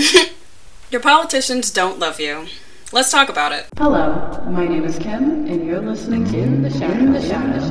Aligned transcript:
Your 0.90 1.00
politicians 1.00 1.70
don't 1.70 1.98
love 1.98 2.20
you. 2.20 2.46
Let's 2.92 3.10
talk 3.10 3.28
about 3.28 3.52
it. 3.52 3.66
Hello, 3.76 4.42
my 4.48 4.66
name 4.66 4.84
is 4.84 4.98
Kim, 4.98 5.46
and 5.46 5.66
you're 5.66 5.80
listening 5.80 6.24
to 6.26 6.38
In 6.38 6.62
the 6.62 6.70
Shadow. 6.70 6.92
In 6.94 7.12
the 7.12 7.20
Shadow. 7.20 7.60
The 7.60 7.68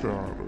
Shadow. 0.00 0.43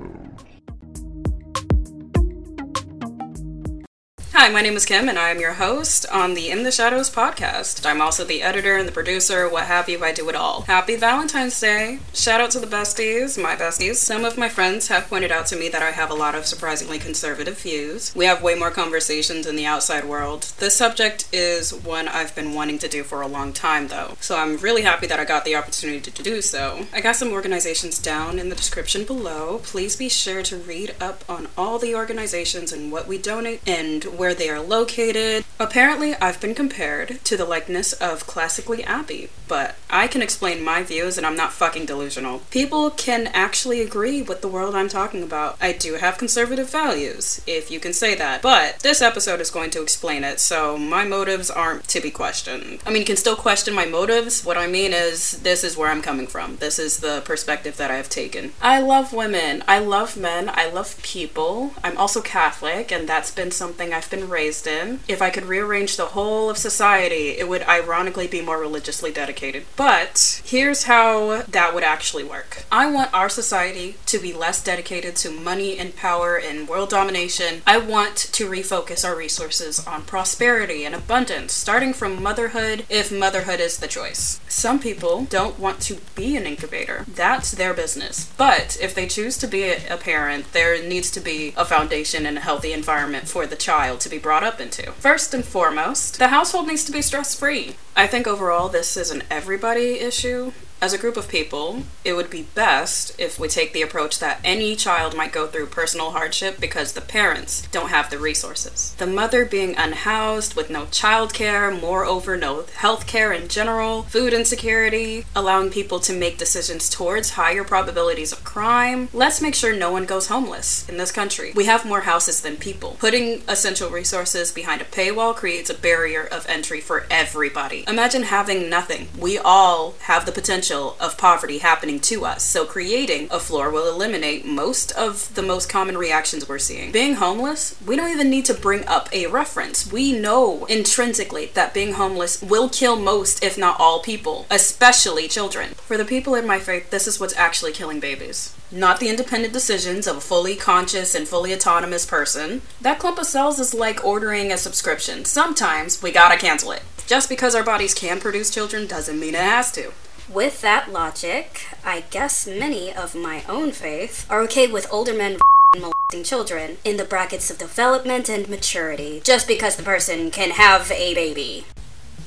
Hi, 4.39 4.51
my 4.51 4.61
name 4.61 4.77
is 4.77 4.85
Kim, 4.85 5.09
and 5.09 5.19
I 5.19 5.31
am 5.31 5.41
your 5.41 5.55
host 5.55 6.05
on 6.13 6.35
the 6.35 6.51
In 6.51 6.63
the 6.63 6.71
Shadows 6.71 7.09
podcast. 7.09 7.87
I'm 7.87 8.03
also 8.03 8.23
the 8.23 8.43
editor 8.43 8.77
and 8.77 8.87
the 8.87 8.93
producer, 8.93 9.49
what 9.49 9.65
have 9.65 9.89
you, 9.89 10.05
I 10.05 10.13
do 10.13 10.29
it 10.29 10.35
all. 10.35 10.61
Happy 10.61 10.95
Valentine's 10.95 11.59
Day! 11.59 12.01
Shout 12.13 12.43
out 12.43 12.51
to 12.51 12.59
the 12.59 12.67
besties, 12.67 13.43
my 13.43 13.57
besties. 13.57 13.95
Some 13.95 14.27
of 14.27 14.37
my 14.37 14.51
friends 14.51 14.89
have 14.89 15.09
pointed 15.09 15.33
out 15.33 15.47
to 15.47 15.57
me 15.57 15.71
that 15.71 15.83
I 15.83 15.93
have 15.93 16.11
a 16.11 16.15
lot 16.15 16.35
of 16.35 16.45
surprisingly 16.45 16.99
conservative 16.99 17.59
views. 17.59 18.15
We 18.15 18.27
have 18.27 18.43
way 18.43 18.55
more 18.55 18.71
conversations 18.71 19.47
in 19.47 19.57
the 19.57 19.65
outside 19.65 20.05
world. 20.05 20.53
This 20.59 20.77
subject 20.77 21.31
is 21.33 21.73
one 21.73 22.07
I've 22.07 22.35
been 22.35 22.53
wanting 22.53 22.79
to 22.81 22.89
do 22.89 23.05
for 23.05 23.23
a 23.23 23.27
long 23.27 23.55
time, 23.55 23.89
though, 23.89 24.19
so 24.21 24.37
I'm 24.37 24.59
really 24.59 24.83
happy 24.83 25.07
that 25.07 25.19
I 25.19 25.25
got 25.25 25.47
the 25.47 25.57
opportunity 25.57 26.11
to 26.11 26.23
do 26.23 26.43
so. 26.43 26.85
I 26.93 27.01
got 27.01 27.17
some 27.17 27.33
organizations 27.33 27.99
down 27.99 28.39
in 28.39 28.51
the 28.51 28.55
description 28.55 29.07
below. 29.07 29.63
Please 29.63 29.97
be 29.97 30.11
sure 30.11 30.43
to 30.43 30.59
read 30.59 30.95
up 31.01 31.25
on 31.27 31.49
all 31.57 31.79
the 31.79 31.95
organizations 31.95 32.71
and 32.71 32.93
what 32.93 33.09
we 33.09 33.17
donate 33.17 33.67
and 33.67 34.05
where 34.05 34.26
where 34.27 34.35
they 34.35 34.51
are 34.51 34.59
located. 34.59 35.46
Apparently, 35.59 36.15
I've 36.17 36.41
been 36.41 36.55
compared 36.55 37.25
to 37.25 37.37
the 37.37 37.45
likeness 37.45 37.93
of 37.95 38.27
classically 38.27 38.85
Abby, 38.85 39.31
but 39.49 39.77
I 39.89 40.09
can 40.09 40.21
explain 40.21 40.63
my 40.63 40.83
views 40.83 41.17
and 41.17 41.27
I'm 41.27 41.37
not 41.37 41.53
fucking 41.53 41.87
delusional. 41.87 42.41
People 42.51 42.91
can 42.91 43.29
actually 43.29 43.81
agree 43.81 44.21
with 44.23 44.41
the 44.41 44.49
world 44.49 44.75
I'm 44.75 44.89
talking 44.89 45.23
about. 45.23 45.57
I 45.61 45.73
do 45.73 45.95
have 45.95 46.19
conservative 46.19 46.69
values, 46.71 47.41
if 47.47 47.71
you 47.71 47.81
can 47.81 47.93
say 47.93 48.15
that, 48.17 48.43
but 48.43 48.81
this 48.81 49.01
episode 49.01 49.41
is 49.41 49.51
going 49.51 49.71
to 49.71 49.83
explain 49.83 50.25
it, 50.25 50.41
so 50.41 50.77
my 50.77 51.05
motives 51.05 51.51
aren't 51.51 51.87
to 51.89 52.01
be 52.01 52.11
questioned. 52.11 52.81
I 52.85 52.91
mean, 52.91 53.01
you 53.01 53.07
can 53.07 53.17
still 53.17 53.37
question 53.37 53.75
my 53.75 53.87
motives. 53.87 54.45
What 54.45 54.59
I 54.59 54.67
mean 54.67 54.93
is, 54.93 55.43
this 55.43 55.63
is 55.63 55.77
where 55.77 55.91
I'm 55.91 56.03
coming 56.03 56.27
from. 56.27 56.57
This 56.57 56.79
is 56.79 56.99
the 56.99 57.23
perspective 57.25 57.77
that 57.77 57.91
I 57.91 57.97
have 57.97 58.11
taken. 58.11 58.53
I 58.61 58.81
love 58.81 59.13
women. 59.13 59.63
I 59.69 59.79
love 59.79 60.17
men. 60.17 60.51
I 60.53 60.69
love 60.69 61.01
people. 61.03 61.73
I'm 61.85 61.97
also 61.97 62.21
Catholic, 62.21 62.91
and 62.91 63.09
that's 63.09 63.31
been 63.31 63.51
something 63.51 63.93
I've 63.93 64.11
been 64.11 64.17
been 64.17 64.29
raised 64.29 64.67
in. 64.67 65.01
If 65.09 65.23
I 65.23 65.31
could 65.31 65.45
rearrange 65.47 65.97
the 65.97 66.07
whole 66.07 66.51
of 66.51 66.59
society, 66.59 67.31
it 67.39 67.49
would 67.49 67.63
ironically 67.63 68.27
be 68.27 68.41
more 68.41 68.59
religiously 68.59 69.13
dedicated. 69.13 69.65
But 69.77 70.43
here's 70.45 70.85
how 70.85 71.43
that 71.43 71.75
would 71.75 71.85
actually 71.85 72.25
work 72.25 72.65
I 72.71 72.91
want 72.91 73.13
our 73.15 73.29
society 73.29 73.97
to 74.07 74.19
be 74.19 74.33
less 74.33 74.63
dedicated 74.63 75.17
to 75.17 75.31
money 75.31 75.79
and 75.79 75.95
power 75.97 76.37
and 76.37 76.69
world 76.69 76.91
domination. 76.91 77.63
I 77.67 77.79
want 77.79 78.17
to 78.17 78.49
refocus 78.49 79.05
our 79.05 79.17
resources 79.17 79.87
on 79.87 80.03
prosperity 80.03 80.85
and 80.85 80.95
abundance, 80.95 81.53
starting 81.53 81.93
from 81.93 82.23
motherhood 82.23 82.85
if 82.89 83.13
motherhood 83.13 83.61
is 83.61 83.79
the 83.79 83.89
choice. 83.89 84.41
Some 84.49 84.79
people 84.79 85.25
don't 85.25 85.59
want 85.59 85.81
to 85.83 85.99
be 86.15 86.37
an 86.37 86.47
incubator. 86.47 87.05
That's 87.09 87.53
their 87.53 87.75
business. 87.75 88.33
But 88.37 88.77
if 88.81 88.95
they 88.95 89.07
choose 89.07 89.37
to 89.39 89.47
be 89.47 89.65
a 89.71 89.97
parent, 89.97 90.53
there 90.53 90.83
needs 90.83 91.11
to 91.13 91.21
be 91.21 91.53
a 91.57 91.65
foundation 91.65 92.27
and 92.27 92.39
a 92.39 92.43
healthy 92.43 92.73
environment 92.73 93.29
for 93.29 93.47
the 93.47 93.57
child 93.57 94.01
to 94.01 94.09
be 94.09 94.19
brought 94.19 94.45
up 94.45 94.61
into. 94.61 94.93
First 94.93 95.35
and 95.37 95.45
foremost, 95.45 96.19
the 96.19 96.29
household 96.29 96.67
needs 96.67 96.83
to 96.85 96.91
be 96.91 97.03
stress 97.03 97.39
free. 97.39 97.77
I 97.95 98.07
think 98.07 98.27
overall 98.27 98.69
this 98.71 98.97
is 98.97 99.11
an 99.11 99.23
everybody 99.31 100.01
issue 100.01 100.53
as 100.81 100.93
a 100.93 100.99
group 100.99 101.17
of 101.17 101.29
people, 101.29 101.83
it 102.05 102.13
would 102.13 102.29
be 102.31 102.43
best 102.55 103.19
if 103.19 103.39
we 103.39 103.49
take 103.49 103.73
the 103.73 103.83
approach 103.83 104.19
that 104.19 104.41
any 104.45 104.77
child 104.77 105.17
might 105.17 105.33
go 105.33 105.47
through 105.47 105.67
personal 105.67 106.11
hardship 106.11 106.61
because 106.61 106.93
the 106.93 107.01
parents 107.01 107.67
don't 107.73 107.89
have 107.89 108.11
the 108.11 108.19
resources. 108.19 108.95
The 108.99 109.07
mother 109.07 109.45
being 109.45 109.75
unhoused 109.77 110.55
with 110.55 110.71
no 110.71 110.85
childcare, 110.87 111.81
moreover, 111.81 112.37
no 112.37 112.67
health 112.77 113.07
care 113.07 113.33
in 113.33 113.49
general, 113.49 114.03
food 114.03 114.35
insecurity, 114.35 115.25
allowing 115.35 115.71
people 115.71 115.99
to 116.01 116.13
make 116.13 116.39
decisions 116.39 116.91
towards 116.91 117.31
higher 117.31 117.65
probabilities 117.65 118.33
of 118.33 118.45
crime. 118.45 119.09
Let's 119.13 119.41
make 119.41 119.55
sure 119.55 119.75
no 119.75 119.91
one 119.91 120.05
goes 120.05 120.27
homeless 120.27 120.87
in 120.89 120.99
this 120.99 121.13
country. 121.13 121.53
We 121.55 121.65
have 121.65 121.87
more 121.87 122.03
houses 122.03 122.43
than 122.43 122.57
people. 122.57 122.97
Putting 122.99 123.43
essential 123.49 123.91
resources 123.91 124.53
behind 124.53 124.83
a 124.83 124.85
paywall 124.85 125.35
creates 125.35 125.71
a 125.71 125.75
barrier 125.75 126.25
of 126.25 126.47
entry 126.49 126.81
for 126.81 127.07
everybody. 127.11 127.85
Imagine 127.89 128.25
having 128.25 128.69
nothing. 128.69 129.09
We 129.19 129.39
all 129.39 129.95
have 130.03 130.27
the 130.27 130.33
potential 130.33 130.67
potential 130.77 130.97
of 131.01 131.19
poverty 131.19 131.59
happening 131.59 132.01
to 132.01 132.25
us. 132.25 132.43
So 132.43 132.65
creating 132.65 133.29
a 133.31 133.41
floor 133.41 133.71
will 133.71 133.89
eliminate 133.89 134.45
most 134.45 134.93
of 134.93 135.35
the 135.35 135.43
most 135.43 135.69
common 135.69 135.97
reactions 135.97 136.49
we're 136.49 136.59
seeing. 136.59 136.93
Being 136.93 137.15
homeless, 137.15 137.77
we 137.87 137.97
don't 137.97 138.13
even 138.13 138.31
need 138.31 138.45
to 138.47 138.55
bring 138.55 138.87
up 138.87 139.09
a 139.13 139.27
reference. 139.27 139.91
We 139.91 140.13
know 140.13 140.67
intrinsically 140.67 141.47
that 141.55 141.75
being 141.75 141.95
homeless 141.95 142.43
will 142.43 142.69
kill 142.69 142.97
most, 142.97 143.43
if 143.43 143.57
not 143.59 143.81
all 143.81 144.03
people, 144.03 144.47
especially 144.51 145.29
children. 145.29 145.71
For 145.75 145.97
the 145.97 146.05
people 146.05 146.35
in 146.35 146.47
my 146.47 146.59
faith, 146.59 146.91
this 146.91 147.07
is 147.07 147.19
what's 147.21 147.37
actually 147.37 147.73
killing 147.73 148.01
babies 148.01 148.53
not 148.73 148.99
the 148.99 149.09
independent 149.09 149.53
decisions 149.53 150.09
of 150.09 150.17
a 150.17 150.21
fully 150.21 150.57
conscious 150.57 151.15
and 151.15 151.29
fully 151.29 151.55
autonomous 151.55 152.05
person. 152.05 152.61
That 152.81 152.99
clump 152.99 153.17
of 153.17 153.27
cells 153.27 153.61
is 153.61 153.73
like 153.73 154.05
ordering 154.05 154.51
a 154.51 154.59
subscription. 154.59 155.25
Sometimes 155.25 156.03
we 156.03 156.11
gotta 156.11 156.37
cancel 156.37 156.73
it. 156.73 156.83
Just 157.07 157.29
because 157.29 157.55
our 157.55 157.63
bodies 157.63 157.95
can 157.95 158.19
produce 158.19 158.51
children 158.51 158.89
doesn't 158.89 159.21
mean 159.21 159.37
it 159.37 159.41
has 159.41 159.71
to. 159.73 159.93
With 160.33 160.61
that 160.63 160.93
logic, 160.93 161.69
I 161.85 162.03
guess 162.11 162.49
many 162.49 162.93
of 162.93 163.15
my 163.15 163.45
own 163.49 163.71
faith 163.71 164.27
are 164.29 164.41
okay 164.41 164.67
with 164.67 164.93
older 164.93 165.15
men 165.15 165.39
molesting 165.77 166.25
children 166.25 166.79
in 166.85 166.97
the 166.97 167.05
brackets 167.05 167.49
of 167.49 167.59
development 167.59 168.29
and 168.29 168.49
maturity 168.49 169.21
just 169.23 169.47
because 169.47 169.77
the 169.77 169.85
person 169.85 170.33
can 170.33 170.51
have 170.51 170.91
a 170.91 171.15
baby. 171.15 171.65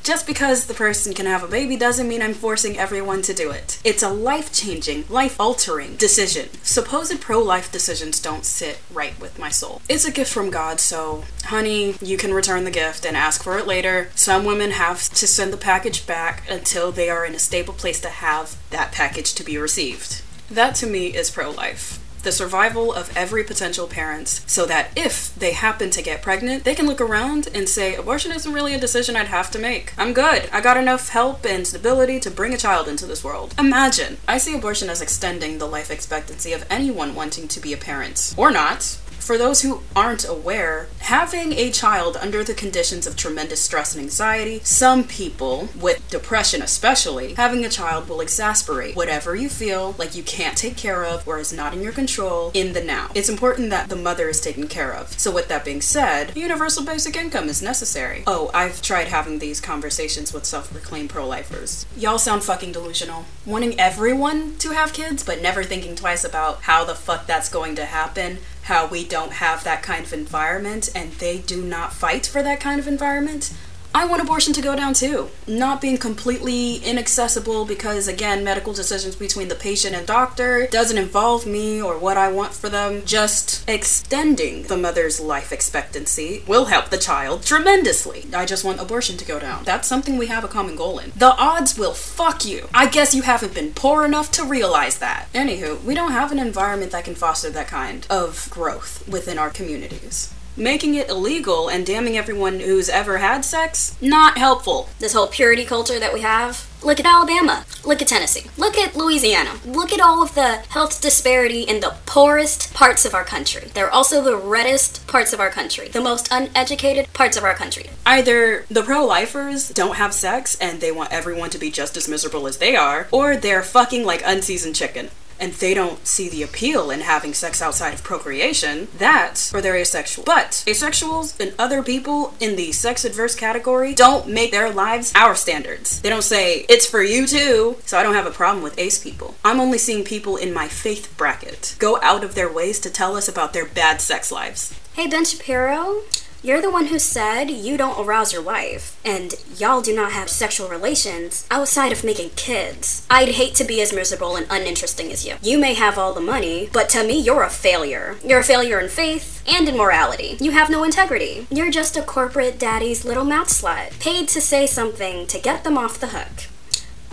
Just 0.04 0.26
because 0.26 0.66
the 0.66 0.74
person 0.74 1.14
can 1.14 1.26
have 1.26 1.44
a 1.44 1.48
baby 1.48 1.76
doesn't 1.76 2.08
mean 2.08 2.22
I'm 2.22 2.34
forcing 2.34 2.78
everyone 2.78 3.22
to 3.24 3.34
do 3.34 3.52
it. 3.52 3.80
It's 3.84 4.04
a 4.04 4.10
life 4.10 4.52
changing, 4.52 5.06
life 5.10 5.40
altering 5.40 5.96
decision. 5.96 6.50
Supposed 6.64 7.22
pro 7.22 7.42
life 7.42 7.72
decisions 7.72 8.22
don't 8.22 8.46
sit 8.46 8.80
right 8.92 9.20
with 9.20 9.38
my 9.40 9.50
soul. 9.50 9.82
It's 9.90 10.06
a 10.06 10.12
gift 10.12 10.32
from 10.32 10.50
God, 10.50 10.80
so, 10.80 11.26
honey, 11.46 11.96
you 12.02 12.18
can 12.18 12.34
return 12.34 12.64
the 12.64 12.72
gift 12.72 13.06
and 13.06 13.16
ask 13.16 13.44
for 13.44 13.58
it 13.58 13.68
later. 13.68 14.10
Some 14.16 14.46
women 14.46 14.72
have 14.72 15.10
to 15.10 15.28
send 15.28 15.54
the 15.54 15.58
package 15.58 16.08
back 16.08 16.50
until 16.50 16.92
they 16.92 17.10
are 17.10 17.26
in 17.26 17.36
a 17.36 17.40
stable 17.40 17.74
place 17.74 18.00
to 18.02 18.10
have 18.10 18.58
that 18.70 18.92
package 18.92 19.34
to 19.36 19.44
be 19.44 19.58
received. 19.58 20.22
That 20.50 20.76
to 20.76 20.88
me 20.88 21.08
is 21.08 21.30
pro 21.30 21.52
life 21.52 22.00
the 22.24 22.32
survival 22.32 22.94
of 22.94 23.16
every 23.16 23.44
potential 23.44 23.88
parent 23.88 24.28
so 24.46 24.66
that 24.66 24.92
if 24.96 25.34
they 25.36 25.54
happen 25.54 25.90
to 25.92 26.02
get 26.02 26.22
pregnant, 26.22 26.64
they 26.64 26.76
can 26.76 26.86
look 26.86 27.02
around 27.02 27.48
and 27.54 27.68
say, 27.68 27.96
abortion 27.96 28.32
isn't 28.32 28.54
really 28.54 28.74
a 28.74 28.80
decision 28.80 29.16
I'd 29.16 29.28
have 29.28 29.52
to 29.52 29.60
make. 29.60 29.94
I'm 29.98 30.14
good. 30.14 30.50
I 30.52 30.62
got 30.62 30.78
enough 30.78 31.10
help 31.10 31.46
and 31.46 31.66
stability 31.66 32.20
to 32.22 32.32
bring 32.32 32.54
a 32.54 32.58
child 32.58 32.88
into 32.88 33.06
this 33.06 33.24
world. 33.24 33.56
Imagine. 33.58 34.18
I 34.28 34.38
see 34.38 34.56
abortion 34.56 34.90
as 34.90 35.02
extending 35.02 35.58
the 35.58 35.68
life 35.68 35.92
expectancy 35.92 36.54
of 36.54 36.66
anyone 36.70 37.16
wanting 37.16 37.48
to 37.48 37.60
be 37.60 37.74
a 37.74 37.78
parent. 37.78 38.34
Or 38.38 38.52
not 38.52 38.98
for 39.20 39.38
those 39.38 39.62
who 39.62 39.82
aren't 39.96 40.28
aware, 40.28 40.88
having 41.00 41.54
a 41.54 41.72
child 41.72 42.18
under 42.18 42.44
the 42.44 42.54
conditions 42.54 43.06
of 43.06 43.16
tremendous 43.16 43.62
stress 43.62 43.94
and 43.94 44.04
anxiety, 44.04 44.60
some 44.64 45.04
people, 45.04 45.70
with 45.80 46.08
depression 46.10 46.62
especially, 46.62 47.36
having 47.36 47.64
a 47.64 47.70
child 47.70 48.10
will 48.10 48.22
exasperate 48.22 48.96
whatever 48.96 49.36
you 49.36 49.50
feel 49.50 49.96
like 49.98 50.16
you 50.16 50.24
can't 50.24 50.58
take 50.58 50.78
care 50.78 51.06
of 51.06 51.28
or 51.28 51.38
is 51.38 51.54
not 51.54 51.74
in 51.74 51.82
your 51.82 51.92
control 51.92 52.52
in 52.54 52.74
the 52.74 52.82
now. 52.82 53.12
It's 53.14 53.30
important 53.30 53.70
that 53.70 53.90
the 53.90 53.96
mother 53.96 54.30
is 54.30 54.42
taken 54.42 54.68
care 54.68 54.94
of. 54.94 55.20
So, 55.20 55.32
with 55.32 55.48
that 55.50 55.66
being 55.66 55.82
said, 55.82 56.36
universal 56.36 56.84
basic 56.84 57.16
income 57.16 57.50
is 57.50 57.62
necessary. 57.62 58.24
Oh, 58.26 58.50
I've 58.54 58.82
tried 58.82 59.10
having 59.10 59.40
these 59.40 59.62
conversations 59.62 60.34
with 60.34 60.46
self 60.46 60.72
proclaimed 60.72 61.10
pro 61.10 61.28
lifers. 61.28 61.86
Y'all 61.98 62.18
sound 62.18 62.44
fucking 62.44 62.72
delusional. 62.72 63.26
Wanting 63.46 63.80
everyone 63.80 64.58
to 64.58 64.72
have 64.72 64.94
kids, 64.94 65.24
but 65.24 65.42
never 65.42 65.64
thinking 65.64 65.96
twice 65.96 66.24
about 66.24 66.62
how 66.64 66.84
the 66.84 66.96
fuck 66.96 67.26
that's 67.26 67.50
going 67.50 67.76
to 67.76 67.86
happen 67.86 68.40
how 68.70 68.86
we 68.86 69.04
don't 69.10 69.34
have 69.34 69.64
that 69.64 69.84
kind 69.84 70.06
of 70.06 70.14
environment 70.14 70.90
and 70.96 71.12
they 71.14 71.40
do 71.40 71.62
not 71.64 71.92
fight 71.92 72.26
for 72.26 72.42
that 72.44 72.60
kind 72.60 72.80
of 72.80 72.88
environment 72.88 73.52
I 74.00 74.06
want 74.06 74.22
abortion 74.22 74.54
to 74.54 74.62
go 74.62 74.78
down 74.78 74.94
too. 74.94 75.28
Not 75.46 75.82
being 75.82 75.98
completely 75.98 76.78
inaccessible 76.78 77.66
because, 77.66 78.08
again, 78.08 78.46
medical 78.46 78.72
decisions 78.72 79.14
between 79.14 79.50
the 79.50 79.56
patient 79.56 79.94
and 79.94 80.08
doctor 80.08 80.68
doesn't 80.68 80.98
involve 80.98 81.46
me 81.46 81.82
or 81.82 81.98
what 81.98 82.16
I 82.16 82.32
want 82.32 82.54
for 82.54 82.70
them. 82.70 83.04
Just 83.04 83.70
extending 83.70 84.64
the 84.64 84.78
mother's 84.78 85.20
life 85.20 85.52
expectancy 85.52 86.46
will 86.48 86.68
help 86.68 86.92
the 86.92 86.98
child 86.98 87.44
tremendously. 87.44 88.26
I 88.34 88.46
just 88.46 88.64
want 88.64 88.80
abortion 88.80 89.18
to 89.18 89.26
go 89.26 89.38
down. 89.38 89.66
That's 89.66 89.90
something 89.90 90.18
we 90.18 90.28
have 90.28 90.46
a 90.46 90.48
common 90.48 90.78
goal 90.78 91.00
in. 91.00 91.12
The 91.18 91.36
odds 91.36 91.78
will 91.78 91.94
fuck 91.94 92.46
you. 92.46 92.70
I 92.74 92.88
guess 92.88 93.14
you 93.14 93.24
haven't 93.24 93.54
been 93.54 93.74
poor 93.74 94.06
enough 94.06 94.32
to 94.32 94.46
realize 94.46 95.00
that. 95.00 95.28
Anywho, 95.34 95.84
we 95.84 95.94
don't 95.94 96.14
have 96.14 96.32
an 96.32 96.40
environment 96.40 96.94
that 96.94 97.04
can 97.04 97.16
foster 97.16 97.50
that 97.50 97.68
kind 97.68 98.08
of 98.10 98.48
growth 98.50 99.06
within 99.10 99.38
our 99.38 99.50
communities 99.50 100.34
Making 100.60 100.96
it 100.96 101.10
illegal 101.10 101.70
and 101.70 101.86
damning 101.86 102.18
everyone 102.18 102.60
who's 102.60 102.90
ever 102.90 103.20
had 103.20 103.46
sex? 103.46 103.96
Not 104.02 104.38
helpful. 104.38 104.90
This 105.00 105.14
whole 105.14 105.28
purity 105.28 105.64
culture 105.64 106.00
that 106.00 106.14
we 106.14 106.20
have. 106.20 106.68
Look 106.84 107.00
at 107.00 107.06
Alabama. 107.06 107.64
Look 107.86 108.02
at 108.02 108.10
Tennessee. 108.10 108.50
Look 108.58 108.78
at 108.78 108.94
Louisiana. 108.94 109.52
Look 109.66 109.94
at 109.94 110.02
all 110.02 110.22
of 110.22 110.36
the 110.36 110.58
health 110.68 111.02
disparity 111.02 111.62
in 111.62 111.80
the 111.80 111.96
poorest 112.06 112.74
parts 112.74 113.06
of 113.06 113.14
our 113.14 113.24
country. 113.24 113.70
They're 113.74 113.90
also 113.90 114.22
the 114.22 114.36
reddest 114.36 115.08
parts 115.08 115.32
of 115.32 115.40
our 115.40 115.50
country, 115.50 115.88
the 115.88 116.02
most 116.02 116.28
uneducated 116.30 117.14
parts 117.14 117.38
of 117.38 117.46
our 117.46 117.54
country. 117.54 117.92
Either 118.06 118.66
the 118.70 118.84
pro 118.84 119.06
lifers 119.06 119.70
don't 119.70 119.96
have 119.96 120.14
sex 120.14 120.58
and 120.60 120.82
they 120.82 120.92
want 120.92 121.14
everyone 121.14 121.52
to 121.52 121.58
be 121.58 121.72
just 121.72 121.96
as 121.96 122.10
miserable 122.10 122.48
as 122.48 122.58
they 122.58 122.76
are, 122.76 123.08
or 123.12 123.38
they're 123.38 123.64
fucking 123.64 124.04
like 124.04 124.22
unseasoned 124.26 124.76
chicken 124.76 125.10
and 125.40 125.54
they 125.54 125.74
don't 125.74 126.06
see 126.06 126.30
the 126.30 126.44
appeal 126.44 126.92
in 126.92 127.02
having 127.02 127.34
sex 127.34 127.62
outside 127.62 127.94
of 127.94 128.04
procreation, 128.04 128.88
that's 128.98 129.54
or 129.54 129.62
they're 129.62 129.76
asexual. 129.76 130.26
But 130.26 130.64
asexuals 130.68 131.40
and 131.40 131.54
other 131.58 131.82
people 131.82 132.34
in 132.40 132.56
the 132.56 132.72
sex 132.72 133.06
adverse 133.06 133.36
category 133.36 133.94
don't 133.96 134.28
make 134.28 134.52
their 134.52 134.72
lives 134.72 135.14
our 135.16 135.36
standards. 135.36 136.02
They 136.02 136.10
don't 136.10 136.24
say, 136.24 136.66
it's 136.70 136.86
for 136.86 137.02
you 137.02 137.26
too, 137.26 137.78
so 137.86 137.98
I 137.98 138.04
don't 138.04 138.16
have 138.16 138.28
a 138.28 138.32
problem 138.32 138.64
with 138.64 138.78
ace 138.80 139.02
people. 139.02 139.36
I'm 139.44 139.60
only 139.60 139.78
seeing 139.78 140.04
people 140.04 140.38
in 140.38 140.54
my 140.54 140.68
faith 140.68 141.14
bracket 141.18 141.76
go 141.80 142.00
out 142.02 142.24
of 142.24 142.36
their 142.36 142.52
ways 142.52 142.80
to 142.80 142.90
tell 142.90 143.16
us 143.16 143.28
about 143.28 143.54
their 143.54 143.66
bad 143.66 144.02
sex 144.02 144.32
lives. 144.32 144.78
Hey, 144.94 145.08
Ben 145.08 145.26
Shapiro, 145.26 146.02
you're 146.42 146.62
the 146.62 146.72
one 146.72 146.88
who 146.88 147.00
said 147.00 147.50
you 147.50 147.76
don't 147.78 148.00
arouse 148.00 148.32
your 148.32 148.42
wife, 148.42 149.00
and 149.04 149.36
y'all 149.58 149.82
do 149.82 149.94
not 149.94 150.14
have 150.14 150.30
sexual 150.30 150.70
relations 150.70 151.46
outside 151.52 151.92
of 151.92 152.04
making 152.04 152.30
kids. 152.32 153.06
I'd 153.10 153.30
hate 153.30 153.56
to 153.56 153.64
be 153.64 153.82
as 153.82 153.94
miserable 153.94 154.36
and 154.36 154.48
uninteresting 154.50 155.12
as 155.12 155.26
you. 155.26 155.36
You 155.42 155.58
may 155.58 155.74
have 155.74 155.98
all 155.98 156.14
the 156.14 156.22
money, 156.22 156.70
but 156.72 156.90
to 156.90 157.04
me, 157.04 157.20
you're 157.20 157.44
a 157.44 157.50
failure. 157.50 158.18
You're 158.24 158.40
a 158.40 158.44
failure 158.44 158.80
in 158.80 158.90
faith 158.90 159.44
and 159.48 159.68
in 159.68 159.78
morality. 159.78 160.38
You 160.40 160.52
have 160.52 160.70
no 160.70 160.84
integrity. 160.84 161.48
You're 161.50 161.72
just 161.72 161.98
a 161.98 162.02
corporate 162.02 162.58
daddy's 162.58 163.04
little 163.04 163.26
mouth 163.26 163.50
slut, 163.50 164.00
paid 164.00 164.30
to 164.30 164.42
say 164.42 164.66
something 164.66 165.28
to 165.28 165.40
get 165.40 165.64
them 165.64 165.78
off 165.78 166.00
the 166.00 166.08
hook. 166.08 166.48